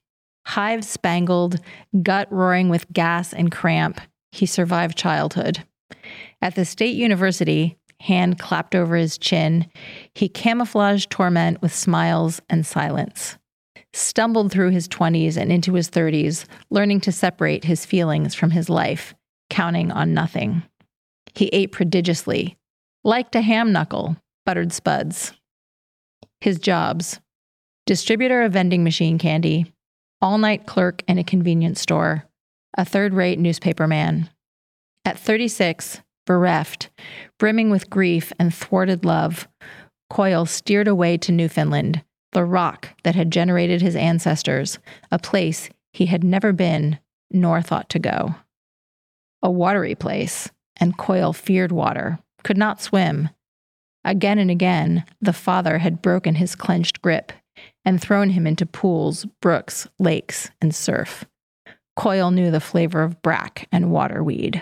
[0.48, 1.60] Hive spangled,
[2.02, 4.00] gut roaring with gas and cramp,
[4.32, 5.64] he survived childhood.
[6.42, 9.68] At the state university, hand clapped over his chin,
[10.14, 13.38] he camouflaged torment with smiles and silence.
[13.94, 18.70] Stumbled through his 20s and into his 30s, learning to separate his feelings from his
[18.70, 19.16] life,
[19.50, 20.64] counting on nothing.
[21.36, 22.58] He ate prodigiously,
[23.04, 25.34] liked a ham knuckle, buttered spuds.
[26.42, 27.20] His jobs
[27.86, 29.74] distributor of vending machine candy,
[30.22, 32.26] all night clerk in a convenience store,
[32.78, 34.30] a third rate newspaper man.
[35.06, 36.90] At 36, bereft,
[37.40, 39.48] brimming with grief and thwarted love,
[40.10, 44.80] Quoyle steered away to Newfoundland, the rock that had generated his ancestors,
[45.12, 47.00] a place he had never been
[47.32, 48.36] nor thought to go.
[49.48, 53.30] A watery place, and Quoyle feared water, could not swim.
[54.04, 57.32] Again and again, the father had broken his clenched grip
[57.86, 61.24] and thrown him into pools, brooks, lakes, and surf.
[61.96, 64.62] Quoyle knew the flavor of brack and waterweed.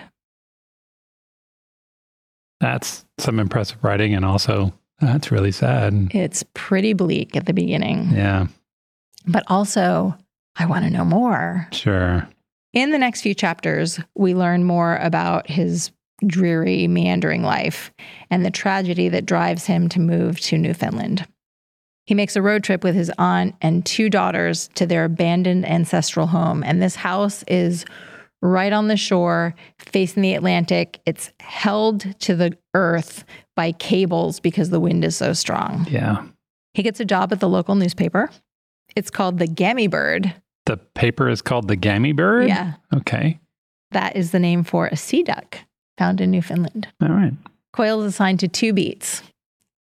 [2.60, 6.12] That's some impressive writing, and also that's really sad.
[6.12, 8.46] It's pretty bleak at the beginning, Yeah,
[9.26, 10.16] but also,
[10.54, 11.66] I want to know more.
[11.72, 12.28] sure.
[12.76, 15.92] In the next few chapters, we learn more about his
[16.26, 17.90] dreary, meandering life
[18.28, 21.26] and the tragedy that drives him to move to Newfoundland.
[22.04, 26.26] He makes a road trip with his aunt and two daughters to their abandoned ancestral
[26.26, 26.62] home.
[26.62, 27.86] And this house is
[28.42, 31.00] right on the shore, facing the Atlantic.
[31.06, 33.24] It's held to the earth
[33.56, 35.86] by cables because the wind is so strong.
[35.88, 36.26] Yeah.
[36.74, 38.28] He gets a job at the local newspaper.
[38.94, 40.34] It's called the Gammy Bird.
[40.66, 42.48] The paper is called the Gammy Bird?
[42.48, 42.74] Yeah.
[42.94, 43.40] Okay.
[43.92, 45.58] That is the name for a sea duck
[45.96, 46.88] found in Newfoundland.
[47.00, 47.32] All right.
[47.72, 49.22] Quoyle is assigned to two beats.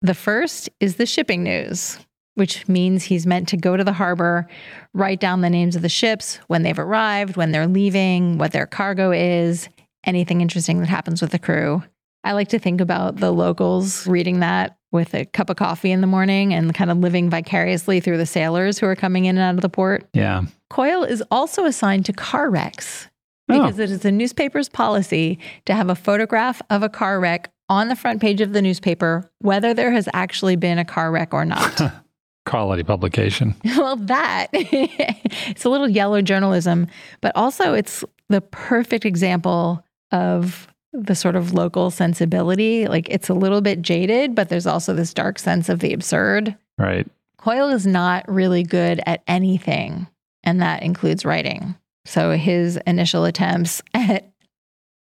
[0.03, 1.99] The first is the shipping news,
[2.35, 4.47] which means he's meant to go to the harbor,
[4.93, 8.67] write down the names of the ships, when they've arrived, when they're leaving, what their
[8.67, 9.69] cargo is,
[10.05, 11.83] anything interesting that happens with the crew.
[12.23, 16.01] I like to think about the locals reading that with a cup of coffee in
[16.01, 19.45] the morning and kind of living vicariously through the sailors who are coming in and
[19.45, 20.09] out of the port.
[20.15, 20.45] Yeah.
[20.71, 23.09] Quoyle is also assigned to car wrecks
[23.51, 23.61] Oh.
[23.63, 27.89] because it is the newspaper's policy to have a photograph of a car wreck on
[27.89, 31.45] the front page of the newspaper, whether there has actually been a car wreck or
[31.45, 31.79] not.
[32.47, 33.55] Quality publication.
[33.77, 36.87] well, that it's a little yellow journalism,
[37.21, 42.87] but also it's the perfect example of the sort of local sensibility.
[42.87, 46.57] Like it's a little bit jaded, but there's also this dark sense of the absurd.
[46.79, 47.07] Right.
[47.37, 50.07] Quoyle is not really good at anything,
[50.45, 51.75] and that includes writing.
[52.07, 54.31] So his initial attempts at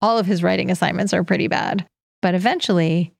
[0.02, 1.86] all of his writing assignments are pretty bad.
[2.20, 3.14] But eventually,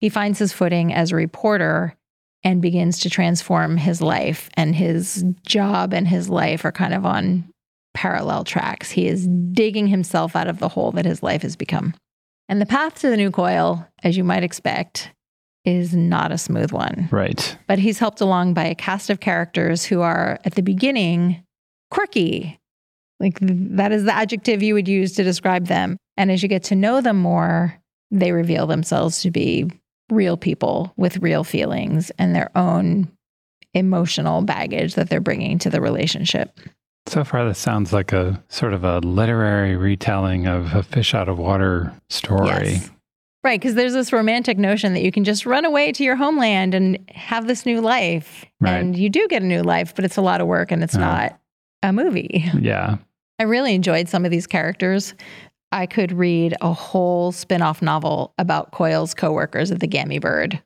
[0.00, 1.96] he finds his footing as a reporter
[2.44, 4.48] and begins to transform his life.
[4.54, 7.48] And his job and his life are kind of on
[7.94, 8.90] parallel tracks.
[8.90, 11.94] He is digging himself out of the hole that his life has become.
[12.48, 15.10] And the path to the new Quoyle, as you might expect,
[15.64, 17.56] is not a smooth one Right.
[17.66, 21.42] but he's helped along by a cast of characters who are at the beginning
[21.90, 22.58] quirky.
[23.20, 25.96] Like that is the adjective you would use to describe them.
[26.16, 27.76] And as you get to know them more,
[28.10, 29.70] they reveal themselves to be
[30.10, 33.10] real people with real feelings and their own
[33.74, 36.58] emotional baggage that they're bringing to the relationship.
[37.08, 41.28] So far, this sounds like a sort of a literary retelling of a fish out
[41.28, 42.48] of water story.
[42.72, 42.90] Yes.
[43.44, 46.74] Right, because there's this romantic notion that you can just run away to your homeland
[46.74, 48.44] and have this new life.
[48.60, 48.74] Right.
[48.74, 50.96] And you do get a new life, but it's a lot of work and it's
[50.96, 51.00] Oh.
[51.00, 51.38] not
[51.82, 52.44] a movie.
[52.60, 52.96] Yeah.
[53.38, 55.14] I really enjoyed some of these characters.
[55.70, 60.60] I could read a whole spin off novel about Quoyle's coworkers at the Gammy Bird.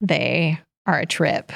[0.00, 1.52] They are a trip.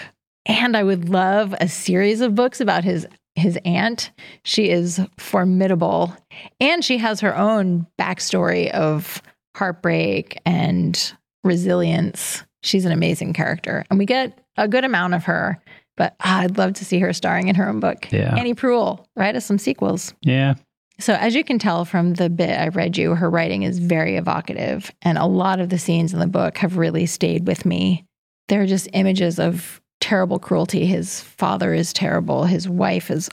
[0.46, 4.10] And I would love a series of books about his his aunt.
[4.44, 6.14] She is formidable.
[6.60, 9.22] And she has her own backstory of
[9.56, 11.12] heartbreak and
[11.44, 12.44] resilience.
[12.62, 13.84] She's an amazing character.
[13.90, 15.62] And we get a good amount of her,
[15.96, 18.10] but ah, I'd love to see her starring in her own book.
[18.12, 18.34] Yeah.
[18.36, 20.14] Annie Proulx, write us some sequels.
[20.22, 20.54] Yeah.
[20.98, 24.16] So, as you can tell from the bit I read you, her writing is very
[24.16, 24.90] evocative.
[25.00, 28.04] And a lot of the scenes in the book have really stayed with me.
[28.48, 30.86] They're just images of terrible cruelty.
[30.86, 32.44] His father is terrible.
[32.44, 33.28] His wife is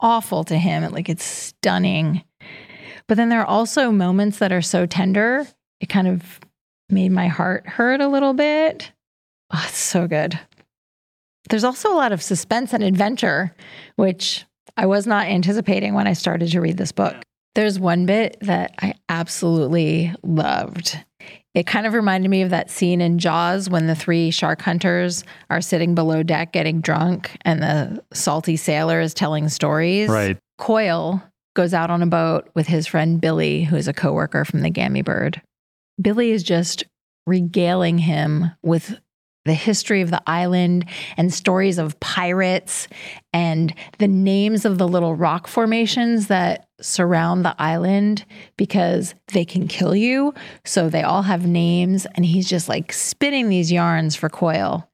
[0.00, 0.90] awful to him.
[0.92, 2.22] Like, it's stunning.
[3.06, 5.46] But then there are also moments that are so tender,
[5.80, 6.40] it kind of
[6.88, 8.92] made my heart hurt a little bit.
[9.52, 10.38] Oh, it's so good.
[11.48, 13.54] There's also a lot of suspense and adventure,
[13.96, 14.44] which
[14.76, 17.16] I was not anticipating when I started to read this book.
[17.54, 20.96] There's one bit that I absolutely loved.
[21.54, 25.24] It kind of reminded me of that scene in Jaws when the three shark hunters
[25.48, 30.08] are sitting below deck getting drunk and the salty sailor is telling stories.
[30.08, 30.38] Right.
[30.58, 31.22] Quoyle
[31.56, 34.70] goes out on a boat with his friend Billy, who is a coworker from the
[34.70, 35.42] Gammy Bird.
[36.00, 36.84] Billy is just
[37.26, 38.98] regaling him with
[39.44, 40.84] the history of the island
[41.16, 42.88] and stories of pirates
[43.32, 48.24] and the names of the little rock formations that surround the island
[48.56, 50.34] because they can kill you.
[50.64, 52.06] So they all have names.
[52.14, 54.88] And he's just like spinning these yarns for Quoyle.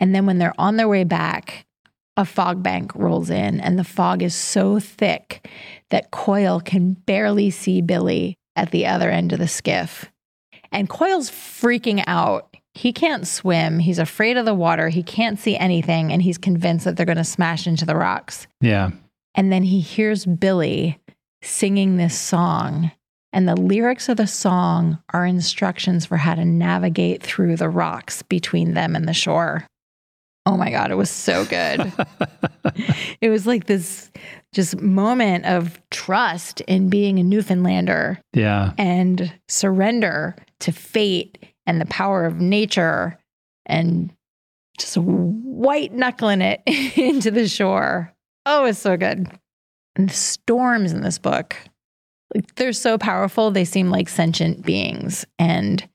[0.00, 1.66] And then when they're on their way back,
[2.16, 5.48] a fog bank rolls in, and the fog is so thick
[5.90, 10.10] that Quoyle can barely see Billy at the other end of the skiff.
[10.70, 12.51] And Quoyle's freaking out.
[12.74, 13.78] He can't swim.
[13.80, 14.88] He's afraid of the water.
[14.88, 16.12] He can't see anything.
[16.12, 18.46] And he's convinced that they're going to smash into the rocks.
[18.60, 18.90] Yeah.
[19.34, 20.98] And then he hears Billy
[21.42, 22.90] singing this song.
[23.34, 28.22] And the lyrics of the song are instructions for how to navigate through the rocks
[28.22, 29.66] between them and the shore.
[30.44, 31.92] Oh my God, it was so good.
[33.20, 34.10] it was like this
[34.52, 38.72] just moment of trust in being a Newfoundlander Yeah.
[38.76, 43.18] and surrender to fate and the power of nature
[43.66, 44.12] and
[44.78, 46.62] just white knuckling it
[46.96, 48.12] into the shore.
[48.46, 49.28] Oh, it's so good.
[49.96, 51.56] And the storms in this book,
[52.34, 55.24] like, they're so powerful, they seem like sentient beings.
[55.38, 55.86] And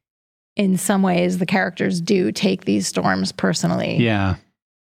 [0.55, 3.97] in some ways, the characters do take these storms personally.
[3.97, 4.35] Yeah.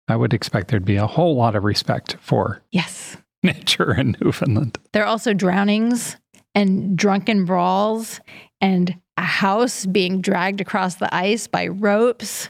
[0.07, 3.15] I would expect there'd be a whole lot of respect for Yes.
[3.43, 4.77] nature in Newfoundland.
[4.91, 6.17] There are also drownings
[6.55, 8.19] and drunken brawls
[8.59, 12.49] and a house being dragged across the ice by ropes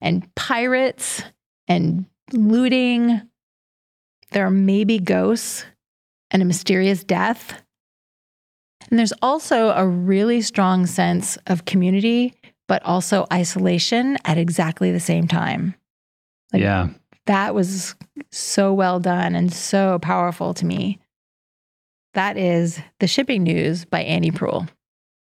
[0.00, 1.22] and pirates
[1.68, 3.22] and looting.
[4.32, 5.64] There are maybe ghosts
[6.30, 7.62] and a mysterious death.
[8.90, 12.34] And there's also a really strong sense of community,
[12.66, 15.74] but also isolation at exactly the same time.
[16.52, 16.88] Like- yeah.
[17.26, 17.94] That was
[18.32, 20.98] so well done and so powerful to me.
[22.14, 24.68] That is The Shipping News by Annie Proulx.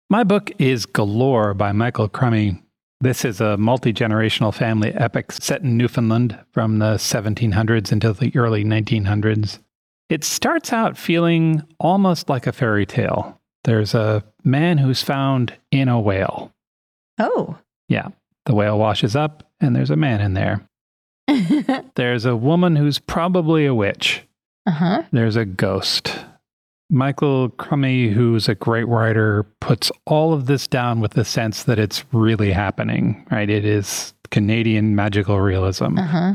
[0.09, 2.63] My book is Galore by Michael Crummey.
[3.01, 8.31] This is a multi generational family epic set in Newfoundland from the 1700s until the
[8.37, 9.59] early 1900s.
[10.09, 13.41] It starts out feeling almost like a fairy tale.
[13.65, 16.53] There's a man who's found in a whale.
[17.19, 17.59] Oh.
[17.89, 18.11] Yeah,
[18.45, 20.69] the whale washes up, and there's a man in there.
[21.97, 24.23] There's a woman who's probably a witch.
[24.67, 25.03] Uh huh.
[25.11, 26.17] There's a ghost.
[26.89, 31.79] Michael Crummey, who's a great writer, puts all of this down with the sense that
[31.79, 33.51] it's really happening, right?
[33.51, 35.99] It is Canadian magical realism.
[35.99, 36.33] Uh huh.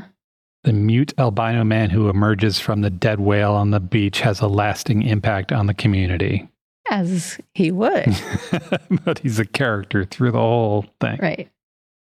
[0.64, 4.48] The mute albino man who emerges from the dead whale on the beach has a
[4.48, 6.48] lasting impact on the community.
[6.90, 8.16] As he would.
[9.06, 11.18] but he's a character through the whole thing.
[11.22, 11.50] right.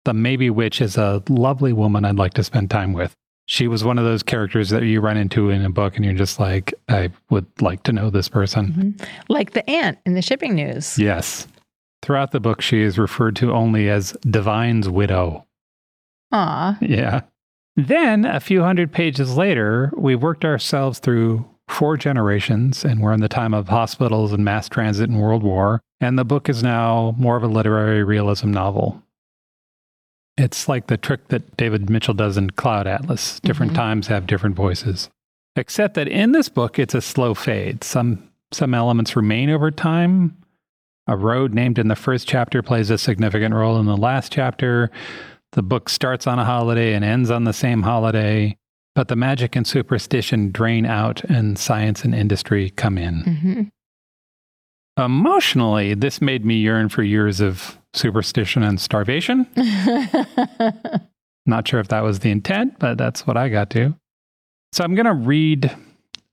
[0.06, 3.14] The maybe witch is a lovely woman I'd like to spend time with.
[3.50, 6.14] She was one of those characters that you run into in a book and you're
[6.14, 8.94] just like, I would like to know this person.
[9.00, 9.08] Mhm.
[9.28, 10.96] Like the aunt in the shipping news.
[10.96, 11.48] Yes.
[12.00, 15.46] Throughout the book, she is referred to only as Divine's widow.
[16.30, 16.78] Aw.
[16.80, 17.22] Yeah.
[17.74, 23.20] Then, a few hundred pages later, we worked ourselves through four generations, and we're in
[23.20, 25.80] the time of hospitals and mass transit and World War.
[26.00, 29.02] And the book is now more of a literary realism novel.
[30.40, 33.38] It's like the trick that David Mitchell does in Cloud Atlas.
[33.40, 33.76] Different Mhm.
[33.76, 35.10] times have different voices.
[35.54, 37.84] Except that in this book, it's a slow fade.
[37.84, 38.22] Some
[38.52, 40.34] some elements remain over time.
[41.06, 44.90] A road named in the first chapter plays a significant role in the last chapter.
[45.52, 48.56] The book starts on a holiday and ends on the same holiday,
[48.94, 53.20] but the magic and superstition drain out and science and industry come in.
[53.22, 53.62] hmm
[55.02, 59.46] Emotionally, this made me yearn for years of superstition and starvation.
[61.46, 63.94] Not sure if that was the intent, but that's what I got to.
[64.72, 65.74] So I'm going to read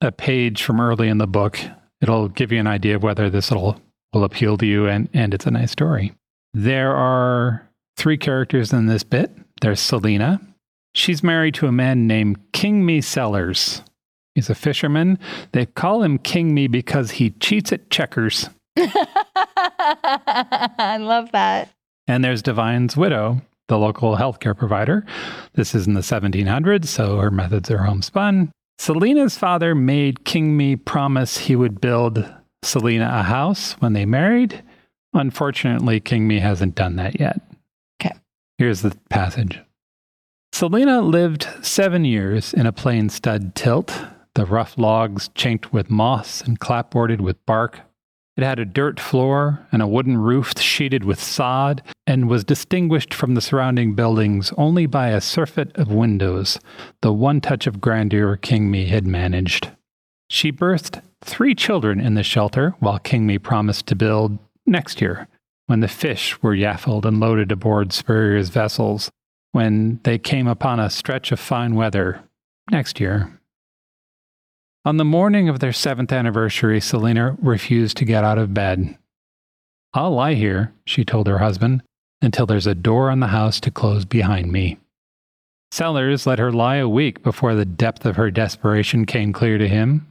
[0.00, 1.58] a page from early in the book.
[2.00, 3.80] It'll give you an idea of whether this will,
[4.12, 6.12] will appeal to you, and, and it's a nice story.
[6.54, 9.32] There are three characters in this bit.
[9.60, 10.40] There's Selina.
[10.94, 13.82] She's married to a man named King Me Sellers.
[14.34, 15.18] He's a fisherman.
[15.52, 18.48] They call him King Me because he cheats at checkers.
[20.78, 21.70] I love that.
[22.06, 25.04] And there's Divine's widow, the local healthcare provider.
[25.54, 28.50] This is in the 1700s, so her methods are homespun.
[28.78, 34.62] Selina's father made King Me promise he would build Selina a house when they married.
[35.14, 37.40] Unfortunately, King Me hasn't done that yet.
[38.00, 38.14] Okay.
[38.56, 39.60] Here's the passage.
[40.52, 44.00] Selina lived seven years in a plain stud tilt,
[44.34, 47.80] the rough logs chinked with moss and clapboarded with bark
[48.38, 53.12] it had a dirt floor and a wooden roof sheeted with sod, and was distinguished
[53.12, 56.60] from the surrounding buildings only by a surfeit of windows,
[57.02, 59.72] the one touch of grandeur King Me had managed.
[60.30, 65.26] She birthed three children in the shelter, while King Me promised to build next year,
[65.66, 69.10] when the fish were yaffled and loaded aboard Spurrier's vessels,
[69.50, 72.22] when they came upon a stretch of fine weather
[72.70, 73.37] next year.
[74.84, 78.96] On the morning of their seventh anniversary, Selina refused to get out of bed.
[79.92, 81.82] I'll lie here, she told her husband,
[82.22, 84.78] until there's a door on the house to close behind me.
[85.72, 89.68] Sellers let her lie a week before the depth of her desperation came clear to
[89.68, 90.06] him.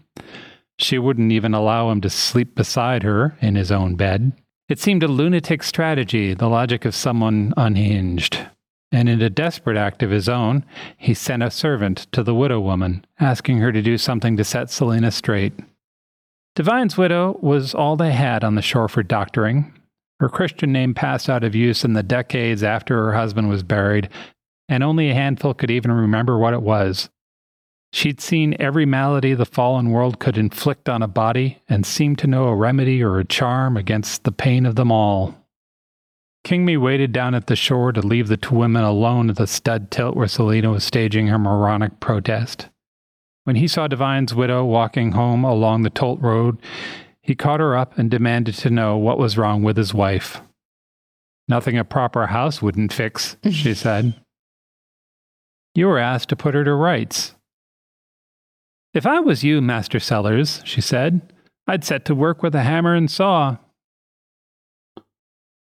[0.78, 4.34] She wouldn't even allow him to sleep beside her in his own bed.
[4.70, 8.46] It seemed a lunatic strategy, the logic of someone unhinged
[8.92, 10.64] and in a desperate act of his own,
[10.98, 14.70] he sent a servant to the widow woman, asking her to do something to set
[14.70, 15.54] Selina straight.
[16.56, 19.74] Divine's widow was all they had on the shore for doctoring.
[20.20, 24.10] Her Christian name passed out of use in the decades after her husband was buried,
[24.68, 27.10] and only a handful could even remember what it was.
[27.94, 32.28] She'd seen every malady the fallen world could inflict on a body and seemed to
[32.28, 35.36] know a remedy or a charm against the pain of them all.
[36.48, 39.46] King Me waited down at the shore to leave the two women alone at the
[39.46, 42.70] stud tilt where Selina was staging her moronic protest.
[43.44, 46.58] When he saw Divine's widow walking home along the Tolt Road,
[47.20, 50.40] he caught her up and demanded to know what was wrong with his wife.
[51.50, 54.16] Nothing a proper house wouldn't fix, she said.
[55.76, 57.36] You were asked to put her to rights.
[58.94, 61.34] If I was you, Master Sellers, she said,
[61.68, 63.58] I'd set to work with a hammer and saw.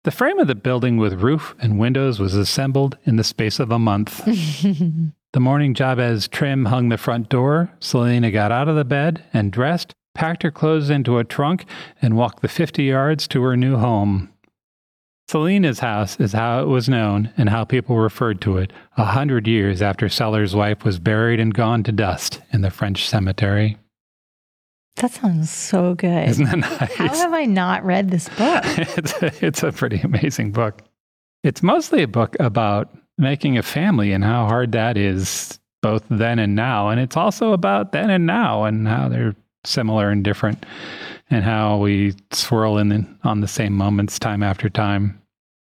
[0.05, 3.71] The frame of the building with roof and windows was assembled in the space of
[3.71, 4.25] a month.
[5.33, 9.53] the morning Jabez Trim hung the front door, Selina got out of the bed and
[9.53, 11.67] dressed, packed her clothes into a trunk,
[12.01, 14.33] and walked the 50 yards to her new home.
[15.29, 19.47] Selina's house is how it was known and how people referred to it a hundred
[19.47, 23.79] years after Seller's wife was buried and gone to dust in the French cemetery.
[24.97, 26.29] That sounds so good.
[26.29, 26.95] Isn't that nice?
[26.95, 28.63] How have I not read this book?
[28.65, 30.83] it's, a, it's a pretty amazing book.
[31.43, 36.39] It's mostly a book about making a family and how hard that is, both then
[36.39, 36.89] and now.
[36.89, 39.35] And it's also about then and now and how they're
[39.65, 40.65] similar and different
[41.31, 45.21] and how we swirl in the, on the same moments time after time.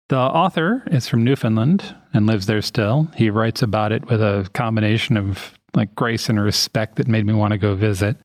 [0.09, 3.09] The author is from Newfoundland and lives there still.
[3.15, 7.33] He writes about it with a combination of like grace and respect that made me
[7.33, 8.17] want to go visit.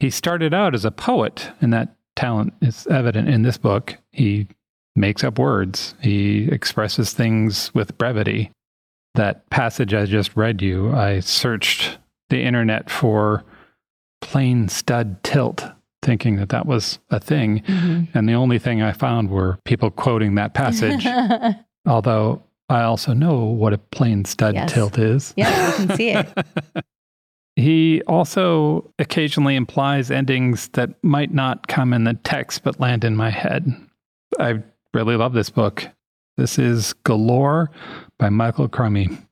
[0.00, 3.96] He started out as a poet, and that talent is evident in this book.
[4.12, 4.46] He
[4.94, 8.50] makes up words, he expresses things with brevity.
[9.14, 11.98] That passage I just read you, I searched
[12.30, 13.44] the internet for
[14.20, 15.64] plain stud tilt,
[16.02, 17.60] thinking that that was a thing.
[17.62, 18.16] Mm-hmm.
[18.16, 21.06] And the only thing I found were people quoting that passage.
[21.86, 24.72] Although I also know what a plain stud yes.
[24.72, 25.32] tilt is.
[25.36, 26.28] Yeah, you can see it.
[27.58, 33.16] He also occasionally implies endings that might not come in the text but land in
[33.16, 33.74] my head.
[34.38, 34.62] I
[34.94, 35.84] really love this book.
[36.36, 37.68] This is Galore
[38.16, 39.26] by Michael Crummey.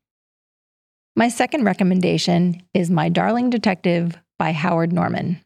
[1.15, 5.41] My second recommendation is My Darling Detective by Howard Norman.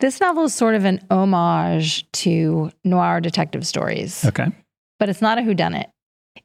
[0.00, 4.24] This novel is sort of an homage to noir detective stories.
[4.24, 4.48] Okay.
[4.98, 5.86] But it's not a whodunit.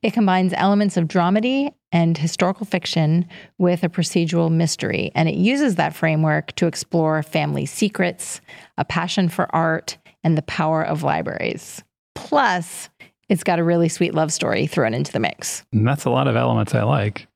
[0.02, 3.28] It combines elements of dramedy and historical fiction
[3.58, 8.40] with a procedural mystery, and it uses that framework to explore family secrets,
[8.78, 11.84] a passion for art, and the power of libraries.
[12.16, 12.90] Plus,
[13.28, 15.66] it's got a really sweet love story thrown into the mix.
[15.74, 17.28] And that's a lot of elements I like.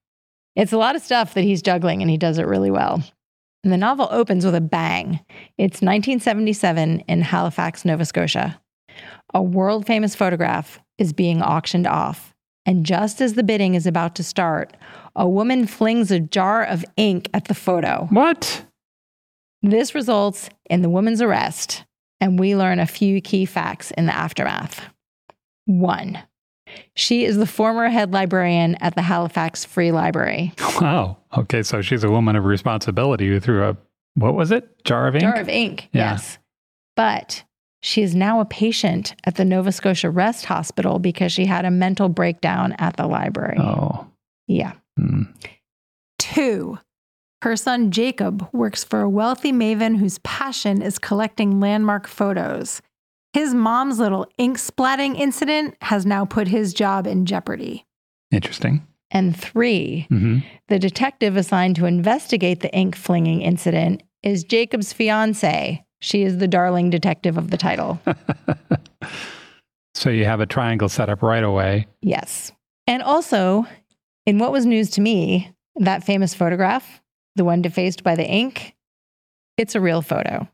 [0.56, 3.04] It's a lot of stuff that he's juggling, and he does it really well.
[3.66, 5.20] And the novel opens with a bang.
[5.58, 8.62] It's 1977 in Halifax, Nova Scotia.
[9.34, 12.33] A world famous photograph is being auctioned off
[12.66, 14.76] and just as the bidding is about to start,
[15.16, 18.08] a woman flings a jar of ink at the photo.
[18.10, 18.66] What?
[19.62, 21.86] This results in the woman's arrest,
[22.20, 24.82] and we learn a few key facts in the aftermath.
[25.66, 26.20] One,
[26.96, 30.54] she is the former head librarian at the Halifax Free Library.
[30.82, 31.18] Wow.
[31.38, 33.78] Okay, so she's a woman of responsibility who threw a
[34.16, 34.84] What was it?
[34.84, 35.22] Jar of ink?
[35.24, 35.90] jar of ink.
[35.94, 36.12] Yeah.
[36.12, 36.40] Yes.
[36.96, 37.44] But
[37.84, 41.72] she is now a patient at the Nova Scotia Rest Hospital because she had a
[41.72, 43.58] mental breakdown at the library.
[43.60, 44.08] oh.
[44.48, 44.74] Yeah.
[44.98, 45.24] Hmm.
[46.18, 46.80] Two,
[47.42, 52.82] her son Jacob works for a wealthy maven whose passion is collecting landmark photos.
[53.34, 57.86] His mom's little ink splatting incident has now put his job in jeopardy.
[58.32, 58.88] Interesting.
[59.12, 65.84] And three, hmm the detective assigned to investigate the ink flinging incident is Jacob's fiance.
[66.04, 67.98] She is the darling detective of the title.
[69.94, 71.88] so you have a triangle set up right away.
[72.02, 72.52] Yes.
[72.88, 73.66] And also,
[74.26, 77.02] in what was news to me, that famous photograph,
[77.38, 78.76] the one defaced by the ink,
[79.58, 80.46] it's a real photo.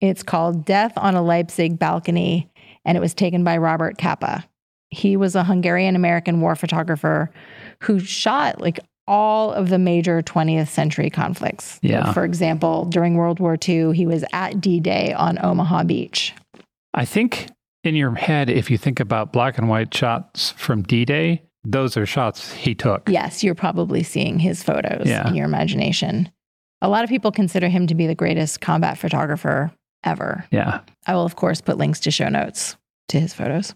[0.00, 2.48] It's called Death on a Leipzig Balcony,
[2.84, 4.44] and it was taken by Robert Capa.
[4.90, 7.32] He was a Hungarian American war photographer
[7.80, 11.78] who shot like all of the major 20th century conflicts.
[11.82, 12.04] Yeah.
[12.06, 16.32] Like, for example, during World War II, he was at D Day on Omaha Beach.
[16.94, 17.48] I think
[17.84, 21.96] in your head, if you think about black and white shots from D Day, those
[21.96, 23.08] are shots he took.
[23.08, 25.28] Yes, you're probably seeing his photos Yeah.
[25.28, 26.30] in your imagination.
[26.80, 29.72] A lot of people consider him to be the greatest combat photographer
[30.04, 30.44] ever.
[30.50, 30.80] Yeah.
[31.06, 32.76] I will, of course, put links to show notes
[33.08, 33.74] to his photos.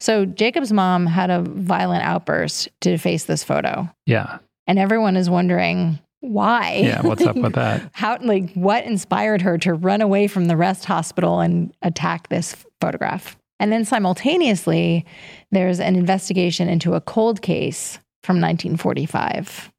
[0.00, 4.38] So, Jacob's mom had a violent outburst to face this photo, Yeah.
[4.66, 6.80] And everyone is wondering why.
[6.82, 7.02] Yeah.
[7.02, 7.90] What's up with that?
[7.92, 12.56] How, like, what inspired her to run away from the rest hospital and attack this
[12.80, 13.36] photograph?
[13.58, 15.06] And then simultaneously,
[15.50, 19.72] there's an investigation into a cold case from 1945.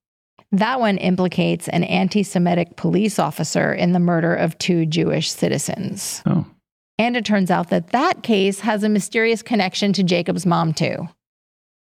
[0.53, 6.23] That one implicates an anti Semitic police officer in the murder of two Jewish citizens.
[6.25, 6.45] Oh.
[6.97, 11.07] And it turns out that that case has a mysterious connection to Jacob's mom, too.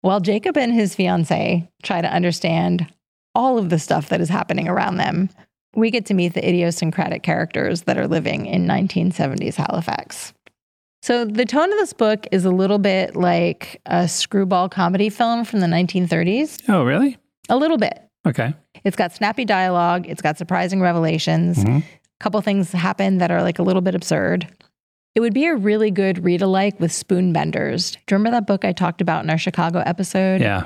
[0.04, 2.92] While Jacob and his fiance try to understand
[3.34, 5.30] all of the stuff that is happening around them,
[5.74, 10.34] we get to meet the idiosyncratic characters that are living in 1970s Halifax.
[11.00, 15.42] So, the tone of this book is a little bit like a screwball comedy film
[15.46, 16.68] from the 1930s.
[16.68, 17.16] Oh, really?
[17.48, 17.98] A little bit.
[18.26, 18.52] Okay.
[18.84, 21.64] It's got snappy dialogue, it's got surprising revelations.
[21.64, 21.78] Mhm.
[21.78, 21.84] A
[22.20, 24.46] couple things happen that are like a little bit absurd.
[25.14, 27.92] It would be a really good read alike with Spoonbenders.
[27.92, 30.40] Do you remember that book I talked about in our Chicago episode?
[30.40, 30.64] Yeah.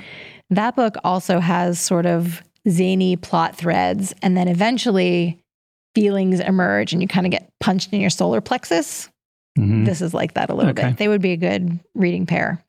[0.51, 5.39] That book also has sort of zany plot threads, and then eventually
[5.95, 9.09] feelings emerge and you kind of get punched in your solar plexus.
[9.59, 9.85] Mhm.
[9.85, 10.89] This is like that a little Okay.
[10.89, 10.97] bit.
[10.97, 12.63] They would be a good reading pair.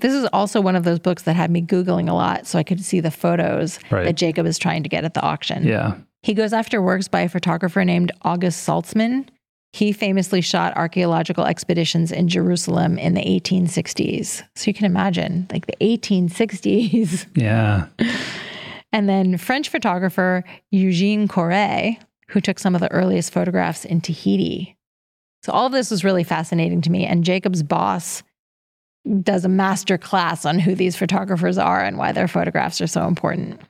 [0.00, 2.62] This is also one of those books that had me Googling a lot so I
[2.64, 4.04] could see the photos Right.
[4.04, 5.64] that Jacob is trying to get at the auction.
[5.64, 5.94] Yeah.
[6.22, 9.26] He goes after works by a photographer named Auguste Salzmann.
[9.74, 14.44] He famously shot archaeological expeditions in Jerusalem in the 1860s.
[14.54, 17.26] So you can imagine, like the 1860s.
[17.34, 17.86] Yeah.
[18.92, 21.96] And then French photographer Eugene Corret,
[22.28, 24.76] who took some of the earliest photographs in Tahiti.
[25.42, 27.04] So all of this was really fascinating to me.
[27.04, 28.22] And Jacob's boss
[29.22, 33.08] does a master class on who these photographers are and why their photographs are so
[33.08, 33.60] important.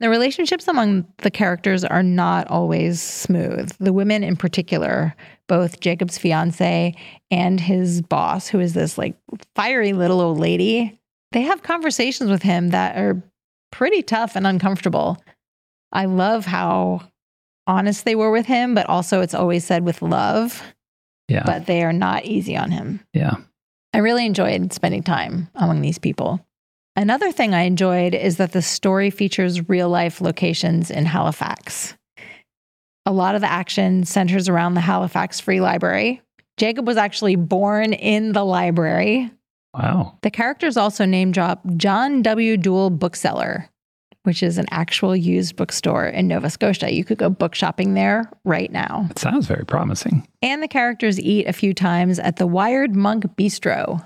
[0.00, 3.72] The relationships among the characters are not always smooth.
[3.80, 5.14] The women in particular,
[5.48, 6.94] both Jacob's fiance
[7.32, 9.16] and his boss, who is this like
[9.56, 10.98] fiery little old lady,
[11.32, 13.20] they have conversations with him that are
[13.72, 15.18] pretty tough and uncomfortable.
[15.92, 17.02] I love how
[17.66, 20.62] honest they were with him, but also it's always said with love,
[21.28, 21.42] Yeah.
[21.44, 23.00] but they are not easy on him.
[23.12, 23.34] yeah.
[23.94, 26.46] I really enjoyed spending time among these people.
[26.98, 31.94] Another thing I enjoyed is that the story features real life locations in Halifax.
[33.06, 36.20] A lot of the action centers around the Halifax Free Library.
[36.56, 39.30] Jacob was actually born in the library.
[39.74, 40.18] Wow.
[40.22, 42.56] The characters also name drop John W.
[42.56, 43.68] Doull Bookseller,
[44.24, 46.92] which is an actual used bookstore in Nova Scotia.
[46.92, 49.06] You could go book shopping there right now.
[49.08, 50.26] It sounds very promising.
[50.42, 54.04] And the characters eat a few times at the Wired Monk Bistro,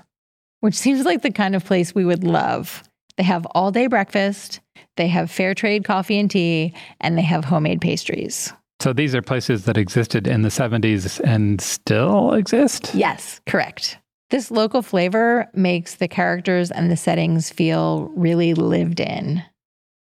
[0.63, 2.83] which seems like the kind of place we would love.
[3.17, 4.61] They have all day breakfast,
[4.95, 8.53] they have fair trade coffee and tea, and they have homemade pastries.
[8.79, 12.95] So these are places that existed in the 70s and still exist?
[12.95, 13.97] Yes, correct.
[14.29, 19.43] This local flavor makes the characters and the settings feel really lived in.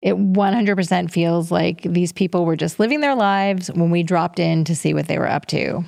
[0.02, 4.64] It 100% feels like these people were just living their lives when we dropped in
[4.64, 5.84] to see what they were up to.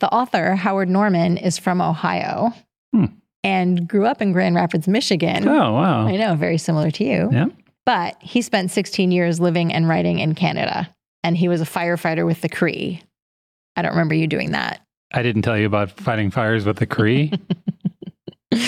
[0.00, 2.52] The author, Howard Norman, is from Ohio
[2.92, 3.06] Hmm.
[3.44, 5.46] And grew up in Grand Rapids, Michigan.
[5.48, 6.06] Oh, wow.
[6.06, 7.28] I know, very similar to you.
[7.32, 7.46] Yeah.
[7.84, 10.88] But he spent 16 years living and writing in Canada,
[11.24, 13.02] and he was a firefighter with the Cree.
[13.76, 14.80] I don't remember you doing that.
[15.12, 17.32] I didn't tell you about fighting fires with the Cree.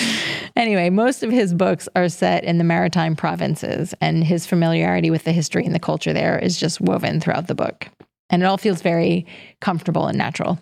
[0.55, 5.25] Anyway, most of his books are set in the maritime provinces, and his familiarity with
[5.25, 7.89] the history and the culture there is just woven throughout the book.
[8.29, 9.25] and it all feels very
[9.59, 10.57] comfortable and natural.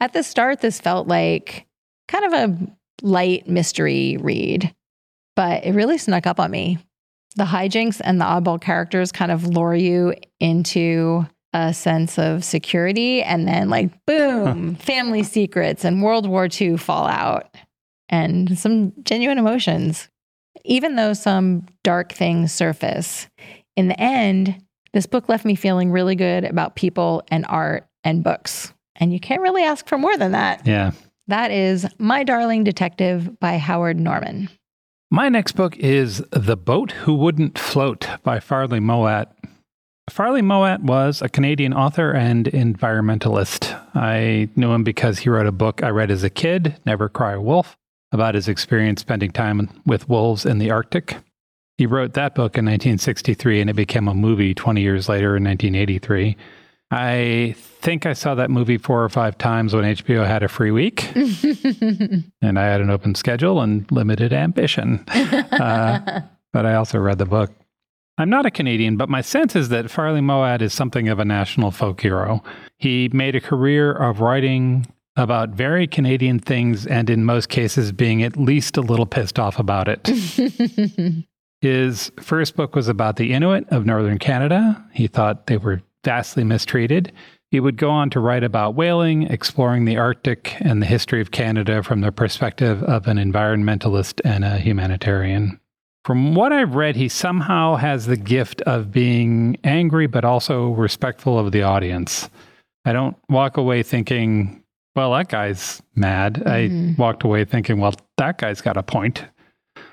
[0.00, 1.66] At the start, this felt like
[2.08, 2.58] kind of a
[3.02, 4.74] light mystery read,
[5.36, 6.78] but it really snuck up on me.
[7.36, 13.22] The hijinks and the oddball characters kind of lure you into a sense of security,
[13.22, 17.54] and then, like, boom, family secrets and World War II fallout
[18.08, 20.08] and some genuine emotions.
[20.64, 23.28] Even though some dark things surface,
[23.76, 28.22] in the end, this book left me feeling really good about people and art and
[28.22, 28.72] books.
[28.96, 30.66] And you can't really ask for more than that.
[30.66, 30.92] Yeah.
[31.32, 34.50] That is My Darling Detective by Howard Norman.
[35.10, 39.34] My next book is The Boat Who Wouldn't Float by Farley Mowat.
[40.10, 43.74] Farley Mowat was a Canadian author and environmentalist.
[43.94, 47.38] I knew him because he wrote a book I read as a kid, Never Cry
[47.38, 47.78] Wolf,
[48.12, 51.16] about his experience spending time with wolves in the Arctic.
[51.78, 55.44] He wrote that book in 1963 and it became a movie 20 years later in
[55.44, 56.36] 1983.
[56.92, 60.70] I think I saw that movie four or five times when HBO had a free
[60.70, 65.04] week, and I had an open schedule and limited ambition.
[65.52, 66.20] Uh,
[66.52, 67.50] but I also read the book.
[68.18, 71.24] I'm not a Canadian, but my sense is that Farley Mowat is something of a
[71.24, 72.42] national folk hero.
[72.78, 74.86] He made a career of writing
[75.16, 79.58] about very Canadian things and in most cases being at least a little pissed off
[79.58, 80.06] about it.
[81.60, 84.84] His first book was about the Inuit of northern Canada.
[84.92, 87.12] He thought they were vastly mistreated.
[87.50, 91.30] He would go on to write about whaling, exploring the Arctic and the history of
[91.32, 95.60] Canada from the perspective of an environmentalist and a humanitarian.
[96.04, 101.38] From what I've read, he somehow has the gift of being angry but also respectful
[101.38, 102.28] of the audience.
[102.84, 104.62] I don't walk away thinking,
[104.96, 106.42] well, that guy's mad.
[106.44, 106.92] Mhm.
[106.98, 109.24] I walked away thinking, well, that guy's got a point.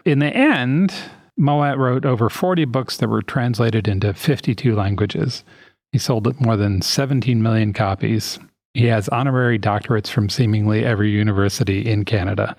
[0.05, 0.93] In the end,
[1.37, 5.43] Mowat wrote over 40 books that were translated into 52 languages.
[5.91, 8.39] He sold more than 17 million copies.
[8.73, 12.55] He has honorary doctorates from seemingly every university in Canada.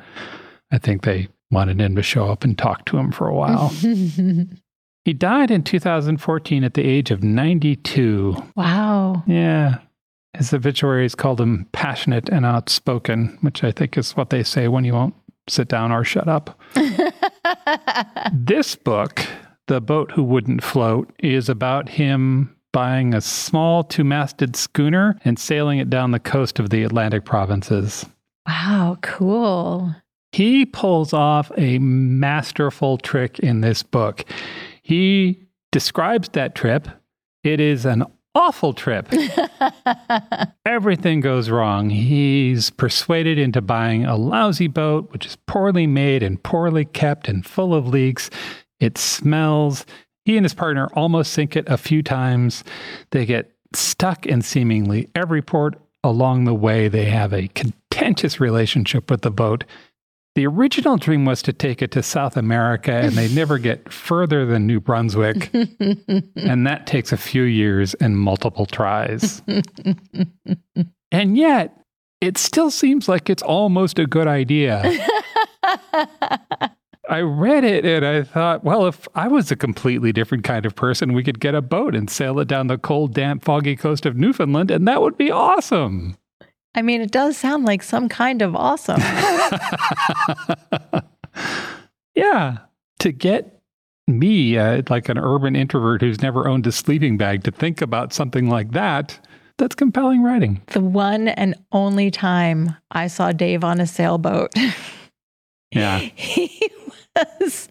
[0.73, 3.69] I think they wanted him to show up and talk to him for a while.
[5.05, 8.37] he died in 2014 at the age of 92.
[8.57, 9.23] wow.
[9.27, 9.79] Yeah.
[10.35, 14.85] His obituaries called him passionate and outspoken, which I think is what they say when
[14.85, 15.15] you won't
[15.49, 16.59] sit down or shut up.
[18.33, 19.27] This book,
[19.67, 25.39] The Boat Who Wouldn't Float, is about him buying a small two masted schooner and
[25.39, 28.07] sailing it down the coast of the Atlantic provinces.
[28.47, 29.95] wow, cool.
[30.33, 34.25] He pulls off a masterful trick in this book.
[34.83, 36.89] He describes that trip.
[37.43, 38.05] It is an
[38.35, 39.09] awful trip.
[40.67, 41.91] Everything goes wrong.
[41.91, 47.45] He's persuaded into buying a lousy boat, which is poorly made and poorly kept and
[47.45, 48.31] full of leaks.
[48.79, 49.85] It smells.
[50.31, 52.63] He and his partner almost sink it a few times.
[53.11, 55.75] They get stuck in seemingly every port
[56.05, 56.87] along the way.
[56.87, 59.65] They have a contentious relationship with the boat.
[60.37, 64.47] The original dream was to take it to South America, and they never get further
[64.47, 65.51] than New Brunswick.
[65.53, 69.43] and that takes a few years and multiple tries.
[71.11, 71.77] and yet,
[72.21, 74.85] it still seems like it's almost a good idea.
[77.11, 80.77] I read it and I thought, well, if I was a completely different kind of
[80.77, 84.07] person, we could get a boat and sail it down the cold, damp, foggy coast
[84.07, 86.17] of Newfoundland, and that would be awesome.
[86.75, 89.01] I mean, it does sound like some kind of awesome.
[92.15, 92.59] yeah.
[93.01, 93.61] To get
[94.07, 98.13] me, uh, like an urban introvert who's never owned a sleeping bag, to think about
[98.13, 99.19] something like that,
[99.59, 100.61] that's compelling writing.
[100.69, 104.53] the one and only time I saw Dave on a sailboat,
[105.73, 105.99] Yeah.
[106.15, 106.71] he
[107.41, 107.69] was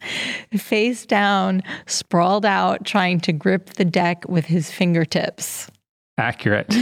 [0.57, 5.69] face down, sprawled out, trying to grip the deck with his fingertips.
[6.17, 6.73] Accurate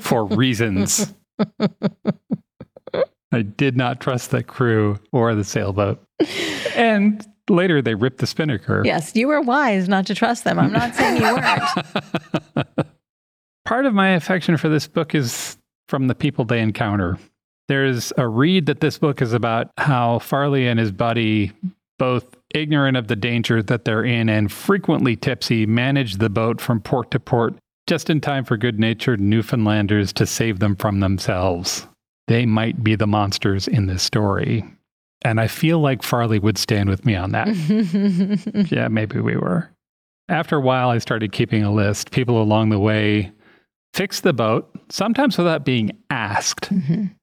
[0.00, 1.14] for reasons.
[3.32, 6.02] I did not trust the crew or the sailboat.
[6.74, 8.82] And later they ripped the spinnaker.
[8.84, 10.58] Yes, you were wise not to trust them.
[10.58, 12.76] I'm not saying you weren't.
[13.64, 15.56] Part of my affection for this book is
[15.88, 17.18] from the people they encounter.
[17.68, 21.52] There's a read that this book is about how Farley and his buddy,
[21.98, 26.80] both ignorant of the danger that they're in and frequently tipsy, manage the boat from
[26.80, 31.86] port to port just in time for good natured Newfoundlanders to save them from themselves.
[32.26, 34.64] They might be the monsters in this story.
[35.22, 37.48] And I feel like Farley would stand with me on that.
[38.70, 39.70] yeah, maybe we were.
[40.28, 42.10] After a while, I started keeping a list.
[42.10, 43.32] People along the way
[43.94, 46.72] fix the boat, sometimes without being asked.
[46.72, 47.14] Mhm.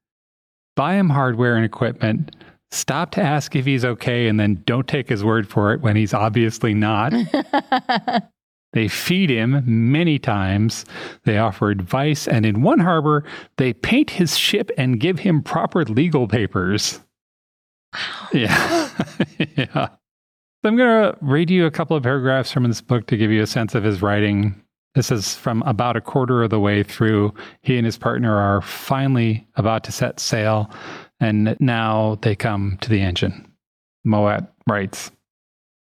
[0.76, 2.36] Buy him hardware and equipment.
[2.74, 5.96] Stop to ask if he's okay and then don't take his word for it when
[5.96, 7.14] he's obviously not.
[8.74, 10.84] They feed him many times.
[11.26, 13.24] They offer advice, and in one harbor,
[13.58, 17.00] they paint his ship and give him proper legal papers.
[17.94, 18.30] Wow.
[18.34, 18.90] Yeah.
[19.56, 19.88] yeah.
[20.64, 23.30] So I'm going to read you a couple of paragraphs from this book to give
[23.30, 24.60] you a sense of his writing.
[24.96, 27.34] This is from about a quarter of the way through.
[27.62, 30.72] He and his partner are finally about to set sail,
[31.24, 33.50] and now they come to the engine.
[34.04, 35.10] Mowat writes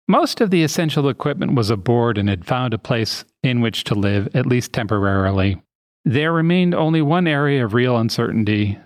[0.07, 3.95] Most of the essential equipment was aboard and had found a place in which to
[3.95, 5.61] live, at least temporarily.
[6.05, 8.79] There remained only one area of real uncertainty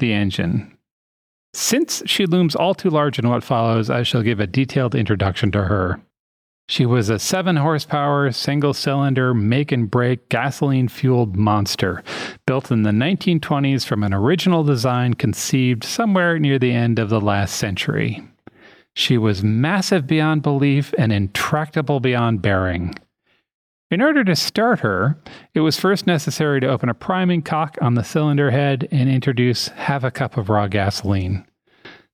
[0.00, 0.76] the engine.
[1.54, 5.50] Since she looms all too large in what follows, I shall give a detailed introduction
[5.52, 6.00] to her.
[6.70, 12.02] She was a seven horsepower, single cylinder, make and break, gasoline fueled monster,
[12.44, 17.22] built in the 1920s from an original design conceived somewhere near the end of the
[17.22, 18.22] last century.
[18.92, 22.94] She was massive beyond belief and intractable beyond bearing.
[23.90, 25.18] In order to start her,
[25.54, 29.68] it was first necessary to open a priming cock on the cylinder head and introduce
[29.68, 31.47] half a cup of raw gasoline.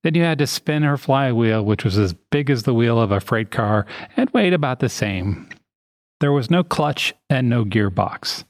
[0.05, 3.11] Then you had to spin her flywheel, which was as big as the wheel of
[3.11, 3.86] a freight car
[4.18, 5.48] and weighed about the same.
[6.20, 8.44] There was no clutch and no gearbox.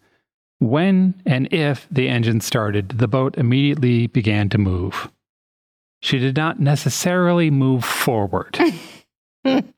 [0.59, 5.11] When and if the engine started, the boat immediately began to move.
[6.02, 8.59] She did not necessarily move forward.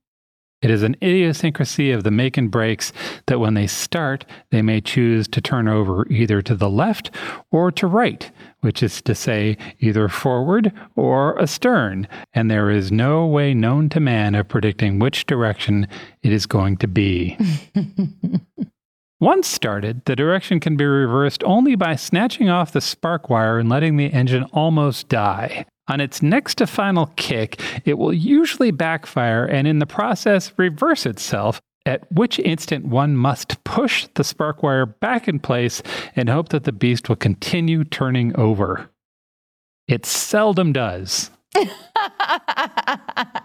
[0.62, 2.92] It is an idiosyncrasy of the make and breaks
[3.26, 7.10] that when they start, they may choose to turn over either to the left
[7.50, 8.30] or to right,
[8.60, 14.00] which is to say, either forward or astern, and there is no way known to
[14.00, 15.86] man of predicting which direction
[16.22, 17.36] it is going to be.
[19.20, 23.70] Once started, the direction can be reversed only by snatching off the spark wire and
[23.70, 25.64] letting the engine almost die.
[25.88, 31.06] On its next to final kick, it will usually backfire and in the process reverse
[31.06, 35.82] itself, at which instant one must push the spark wire back in place
[36.14, 38.90] and hope that the beast will continue turning over.
[39.88, 41.30] It seldom does.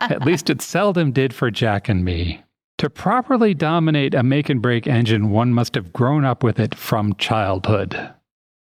[0.01, 2.43] At least it seldom did for Jack and me.
[2.82, 6.73] To properly dominate a make and break engine, one must have grown up with it
[6.73, 8.11] from childhood.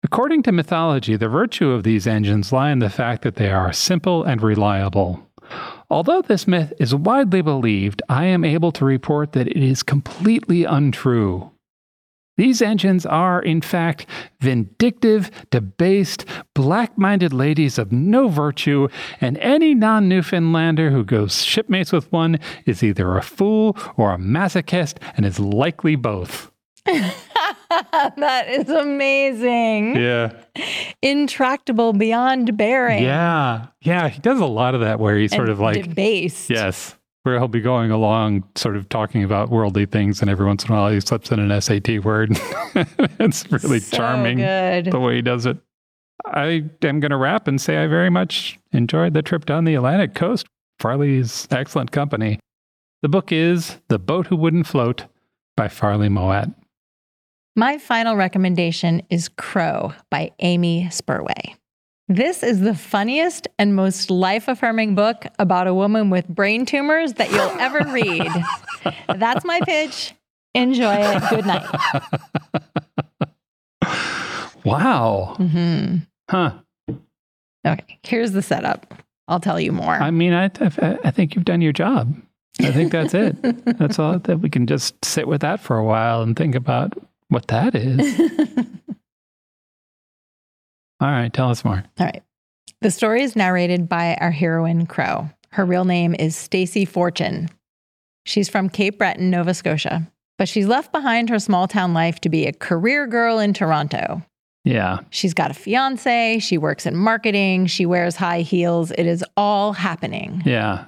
[0.03, 3.73] According to mythology, the virtue of these engines lie in the fact that they are
[3.73, 5.27] simple and reliable.
[5.89, 10.64] Although this myth is widely believed, I am able to report that it is completely
[10.64, 11.50] untrue.
[12.37, 14.07] These engines are, in fact,
[14.41, 16.24] vindictive, debased,
[16.55, 18.89] black minded ladies of no virtue,
[19.20, 24.18] and any non Newfoundlander who goes shipmates with one is either a fool or a
[24.18, 26.51] masochist and is likely both.
[26.87, 29.97] that is amazing.
[29.97, 30.33] Yeah.
[31.03, 33.03] Intractable beyond bearing.
[33.05, 33.66] Yeah.
[33.83, 34.09] Yeah.
[34.09, 36.51] He does a lot of that where he's sort of like, debased.
[36.51, 40.64] yes, where he'll be going along, sort of talking about worldly things, and every once
[40.64, 42.31] in a while he slips in an SAT word.
[42.75, 44.87] it's really So charming Good.
[44.87, 45.59] the way he does it.
[46.25, 49.75] I am going to wrap and say I very much enjoyed the trip down the
[49.75, 50.47] Atlantic coast.
[50.79, 52.39] Farley's excellent company.
[53.03, 55.07] The book is The Boat Who Wouldn't Float
[55.57, 56.51] by Farley Mowat.
[57.57, 61.57] My final recommendation is Crow by Amy Spurway.
[62.11, 67.13] This is the funniest and most life affirming book about a woman with brain tumors
[67.15, 68.29] that you'll ever read.
[69.17, 70.13] That's my pitch.
[70.53, 71.23] Enjoy it.
[71.31, 71.71] Good night.
[74.65, 75.35] Wow.
[75.37, 75.97] hmm
[76.29, 76.53] Huh.
[77.65, 78.93] Okay, here's the setup.
[79.29, 79.95] I'll tell you more.
[79.95, 82.13] I mean, I, I, I think you've done your job.
[82.61, 83.37] I think that's it.
[83.79, 86.93] that's all that we can just sit with that for a while and think about
[87.29, 88.21] what that is.
[91.01, 91.83] All right, tell us more.
[91.99, 92.23] All right.
[92.83, 95.31] The story is narrated by our heroine, Crow.
[95.53, 97.49] Her real name is Stacy Fortune.
[98.25, 102.29] She's from Cape Breton, Nova Scotia, but she's left behind her small town life to
[102.29, 104.23] be a career girl in Toronto.
[104.65, 105.01] Yeah.
[105.11, 108.91] She's got a fiance, she works in marketing, she wears high heels.
[108.93, 110.43] It is all happening.
[110.45, 110.85] Yeah.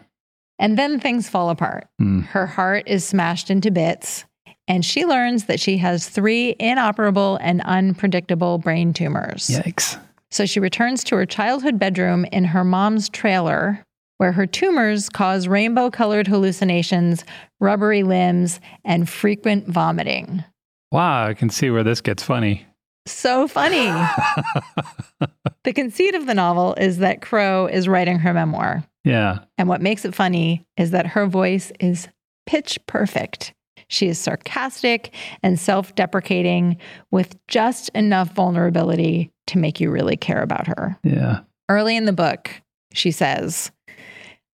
[0.59, 1.89] And then things fall apart.
[1.99, 2.21] Hmm.
[2.21, 4.25] Her heart is smashed into bits,
[4.69, 9.49] and she learns that she has three inoperable and unpredictable brain tumors.
[9.49, 9.99] Yikes.
[10.31, 13.85] So she returns to her childhood bedroom in her mom's trailer,
[14.19, 17.25] where her tumors cause rainbow colored hallucinations,
[17.61, 20.43] rubbery limbs, and frequent vomiting.
[20.91, 22.67] Wow, I can see where this gets funny.
[23.07, 23.87] So funny.
[25.65, 28.85] the conceit of the novel is that Crow is writing her memoir.
[29.05, 29.41] Yeah.
[29.59, 32.09] And what makes it funny is that her voice is
[32.47, 33.53] pitch perfect.
[33.93, 36.79] She is sarcastic and self deprecating
[37.11, 40.97] with just enough vulnerability to make you really care about her.
[41.05, 41.41] Yeah.
[41.69, 42.63] Early in the book,
[42.95, 43.71] she says,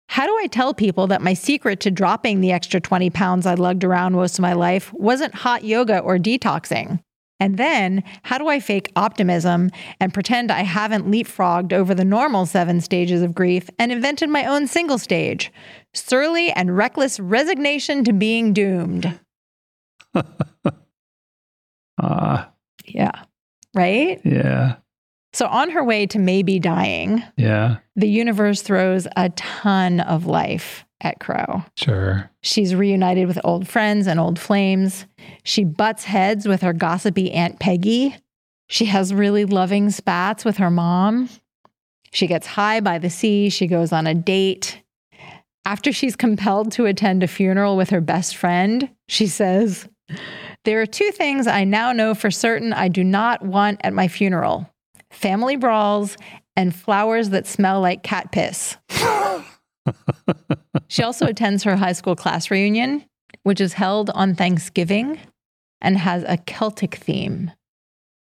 [0.09, 3.55] How do I tell people that my secret to dropping the extra 20 pounds I
[3.55, 7.01] lugged around most of my life wasn't hot yoga or detoxing?
[7.39, 9.71] And then, how do I fake optimism
[10.01, 14.47] and pretend I haven't leapfrogged over the normal seven stages of grief and invented my
[14.47, 15.53] own single stage?
[15.93, 19.21] Surly and reckless resignation to being doomed.
[21.99, 22.51] Ah,
[22.85, 23.13] Yeah.
[23.75, 24.21] Right?
[24.25, 24.77] yeah,
[25.35, 30.85] So, on her way to maybe dying, yeah, the universe throws a ton of life
[31.03, 31.63] at Crow.
[31.77, 32.31] sure.
[32.43, 35.05] She's reunited with old friends and old flames.
[35.43, 38.17] She butts heads with her gossipy Aunt Peggy.
[38.69, 41.29] She has really loving spats with her mom.
[42.13, 43.51] She gets high by the sea.
[43.51, 44.83] She goes on a date.
[45.67, 49.87] After she's compelled to attend a funeral with her best friend, she says,
[50.65, 54.09] There are two things I now know for certain I do not want at my
[54.09, 54.71] funeral
[55.11, 56.17] family brawls
[56.57, 58.77] and flowers that smell like cat piss.
[60.89, 63.05] She also attends her high school class reunion,
[63.43, 65.19] which is held on Thanksgiving
[65.81, 67.51] and has a Celtic theme.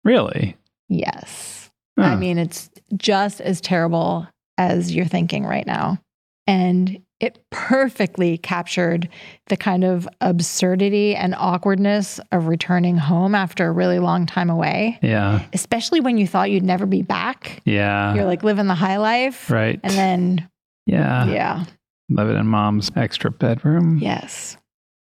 [0.04, 0.58] Really?
[0.90, 1.70] Yes.
[1.98, 4.28] I mean, it's just as terrible
[4.58, 6.00] as you're thinking right now.
[6.48, 9.08] And it perfectly captured
[9.48, 14.98] the kind of absurdity and awkwardness of returning home after a really long time away,
[15.04, 17.62] yeah, especially when you thought you'd never be back.
[17.64, 18.16] yeah.
[18.16, 19.50] You're like living the high life.
[19.52, 19.80] right.
[19.84, 20.50] And then,
[20.88, 21.28] yeah.
[21.28, 21.66] yeah.
[22.10, 24.00] Living in mom's extra bedroom.
[24.00, 24.58] Yes.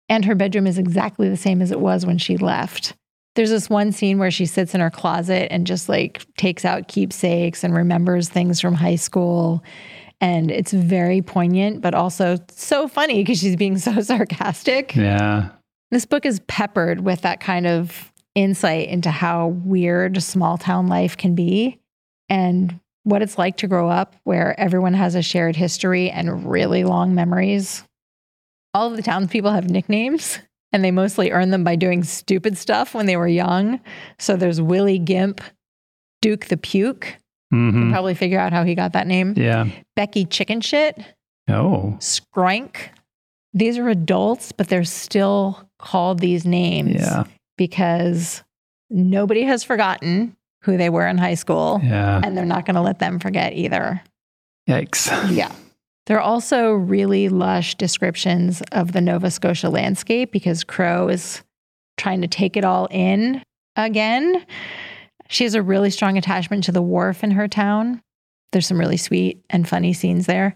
[0.08, 2.94] And her bedroom is exactly the same as it was when she left.
[3.36, 6.88] There's this one scene where she sits in her closet and just like takes out
[6.88, 9.62] keepsakes and remembers things from high school.
[10.20, 14.94] And it's very poignant, but also so funny because she's being so sarcastic.
[14.94, 15.50] Yeah.
[15.90, 21.16] This book is peppered with that kind of insight into how weird small town life
[21.16, 21.80] can be
[22.28, 26.84] and what it's like to grow up where everyone has a shared history and really
[26.84, 27.82] long memories.
[28.72, 30.38] All of the townspeople have nicknames
[30.72, 33.80] and they mostly earn them by doing stupid stuff when they were young.
[34.18, 35.40] So there's Willie Gimp,
[36.22, 37.16] Duke the Puke.
[37.50, 39.34] Hmm can probably figure out how he got that name.
[39.36, 39.66] Yeah.
[39.96, 40.98] Becky Chicken Shit,
[41.48, 41.96] Oh.
[41.98, 42.76] Skroink.
[43.52, 47.24] These are adults, but they're still called these names Yeah.
[47.58, 48.44] because
[48.88, 52.20] nobody has forgotten who they were in high school Yeah.
[52.22, 54.00] and they're not going to let them forget either.
[54.68, 55.08] Yikes.
[55.34, 55.50] Yeah.
[56.06, 61.42] There are also really lush descriptions of the Nova Scotia landscape because Crow is
[61.96, 63.42] trying to take it all in
[63.76, 64.44] again.
[65.30, 68.02] She has a really strong attachment to the wharf in her town.
[68.52, 70.54] There's some really sweet and funny scenes there.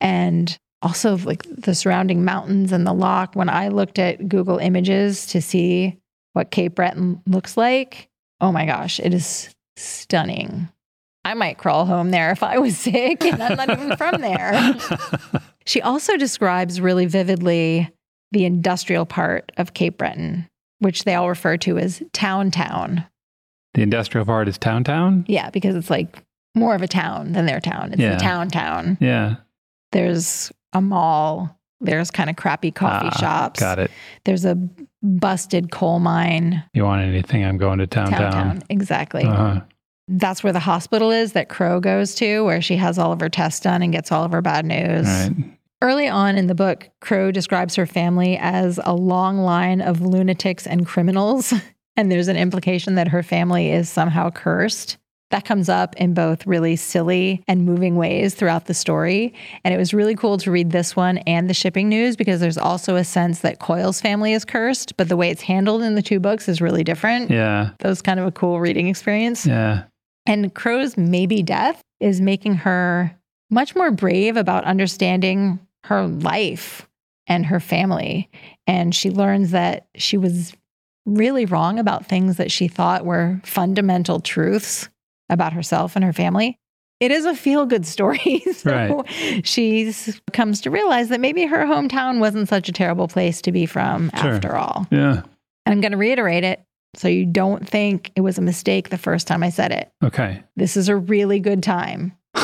[0.00, 3.34] And also, like the surrounding mountains and the lock.
[3.34, 5.98] When I looked at Google Images to see
[6.34, 8.08] what Cape Breton looks like,
[8.40, 10.68] oh my gosh, it is stunning.
[11.24, 14.74] I might crawl home there if I was sick and I'm not even from there.
[15.66, 17.88] She also describes really vividly
[18.32, 20.48] the industrial part of Cape Breton,
[20.78, 23.04] which they all refer to as Town Town.
[23.74, 25.24] The industrial part is Town Town?
[25.28, 26.22] Yeah, because it's like
[26.54, 27.92] more of a town than their town.
[27.92, 28.14] It's Yeah.
[28.14, 28.98] the Town Town.
[29.00, 29.36] Yeah.
[29.92, 31.56] There's a mall.
[31.80, 33.60] There's kind of crappy coffee Ah, shops.
[33.60, 33.90] Got it.
[34.24, 34.56] There's a
[35.02, 36.62] busted coal mine.
[36.74, 37.44] You want anything?
[37.44, 38.32] I'm going to Town Town Town.
[38.32, 38.62] Town.
[38.68, 39.24] Exactly.
[39.24, 39.60] Uh-huh.
[40.08, 43.28] That's where the hospital is that Crow goes to, where she has all of her
[43.28, 45.06] tests done and gets all of her bad news.
[45.06, 45.30] Right.
[45.82, 50.66] Early on in the book, Crow describes her family as a long line of lunatics
[50.66, 51.54] and criminals.
[52.00, 54.96] And there's an implication that her family is somehow cursed.
[55.32, 59.34] That comes up in both really silly and moving ways throughout the story.
[59.64, 62.56] And it was really cool to read this one and the shipping news because there's
[62.56, 66.00] also a sense that Quoyle's family is cursed, but the way it's handled in the
[66.00, 67.30] two books is really different.
[67.30, 67.72] Yeah.
[67.80, 69.44] That was kind of a cool reading experience.
[69.44, 69.82] Yeah.
[70.24, 73.14] And Crow's maybe death is making her
[73.50, 76.88] much more brave about understanding her life
[77.26, 78.30] and her family.
[78.66, 80.54] And she learns that she was
[81.14, 84.88] really wrong about things that she thought were fundamental truths
[85.28, 86.56] about herself and her family.
[87.00, 88.40] It is a feel good story.
[88.54, 89.04] so
[89.42, 89.92] she
[90.32, 94.10] comes to realize that maybe her hometown wasn't such a terrible place to be from
[94.20, 94.32] Sure.
[94.34, 94.86] after all.
[94.90, 95.22] Yeah.
[95.64, 96.62] And I'm going to reiterate it
[96.94, 99.90] so you don't think it was a mistake the first time I said it.
[100.04, 100.42] Okay.
[100.56, 102.12] This is a really good time.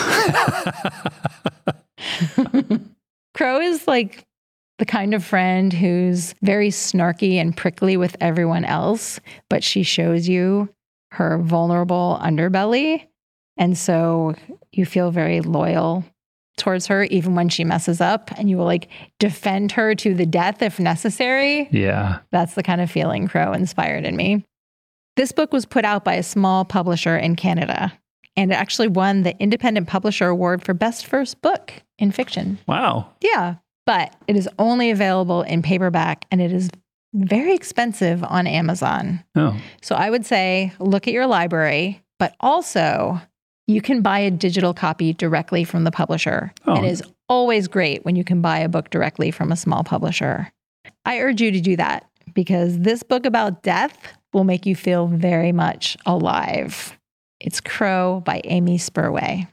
[3.34, 4.25] Crow is like
[4.78, 10.28] the kind of friend who's very snarky and prickly with everyone else, but she shows
[10.28, 10.68] you
[11.12, 13.06] her vulnerable underbelly.
[13.56, 14.34] And so
[14.72, 16.04] you feel very loyal
[16.58, 20.26] towards her, even when she messes up, and you will like defend her to the
[20.26, 21.68] death if necessary.
[21.70, 22.18] yeah.
[22.32, 24.44] That's the kind of feeling Crow inspired in me.
[25.16, 27.92] This book was put out by a small publisher in Canada.
[28.36, 32.58] and it actually won the Independent Publisher Award for Best First Book in Fiction.
[32.66, 33.08] Wow.
[33.22, 33.54] Yeah,
[33.86, 36.68] but it is only available in paperback and it is
[37.14, 39.24] very expensive on Amazon.
[39.34, 43.20] Oh, So I would say look at your library, but also
[43.66, 46.52] you can buy a digital copy directly from the publisher.
[46.66, 46.82] Oh.
[46.82, 50.52] It is always great when you can buy a book directly from a small publisher.
[51.04, 53.96] I urge you to do that because this book about death
[54.32, 56.96] will make you feel very much alive.
[57.40, 59.48] It's Crow by Amy Spurway.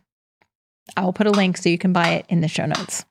[0.97, 3.05] I will put a link so you can buy it in the show notes.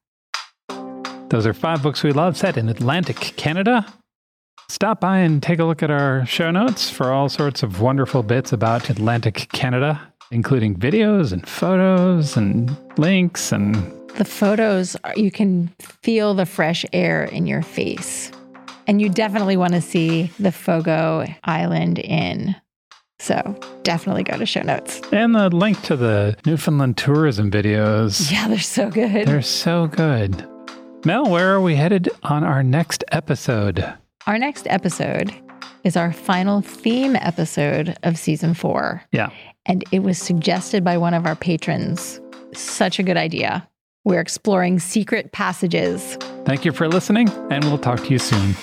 [1.33, 3.87] Those are five books we love set in Atlantic Canada.
[4.69, 8.23] Stop by and take a look at our show notes for all sorts of wonderful
[8.23, 9.99] bits about Atlantic Canada,
[10.31, 13.75] including videos and photos and links and
[14.17, 15.69] The photos, you can
[16.03, 18.31] feel the fresh air in your face.
[18.87, 22.55] And you definitely want to see the Fogo Island Inn.
[23.21, 25.01] So definitely go to show notes.
[25.13, 28.31] and the link to the Newfoundland tourism videos.
[28.31, 29.27] Yeah, they're so good.
[29.27, 30.47] They're so good.
[31.05, 33.85] Mel, where are we headed on our next episode?
[34.29, 35.35] Our next episode
[35.83, 39.03] is our final theme episode of season four.
[39.11, 39.31] Yeah.
[39.67, 42.21] And it was suggested by one of our patrons.
[42.55, 43.69] Such a good idea.
[44.05, 46.17] We're exploring secret passages.
[46.45, 48.55] Thank you for listening, and we'll talk to you soon.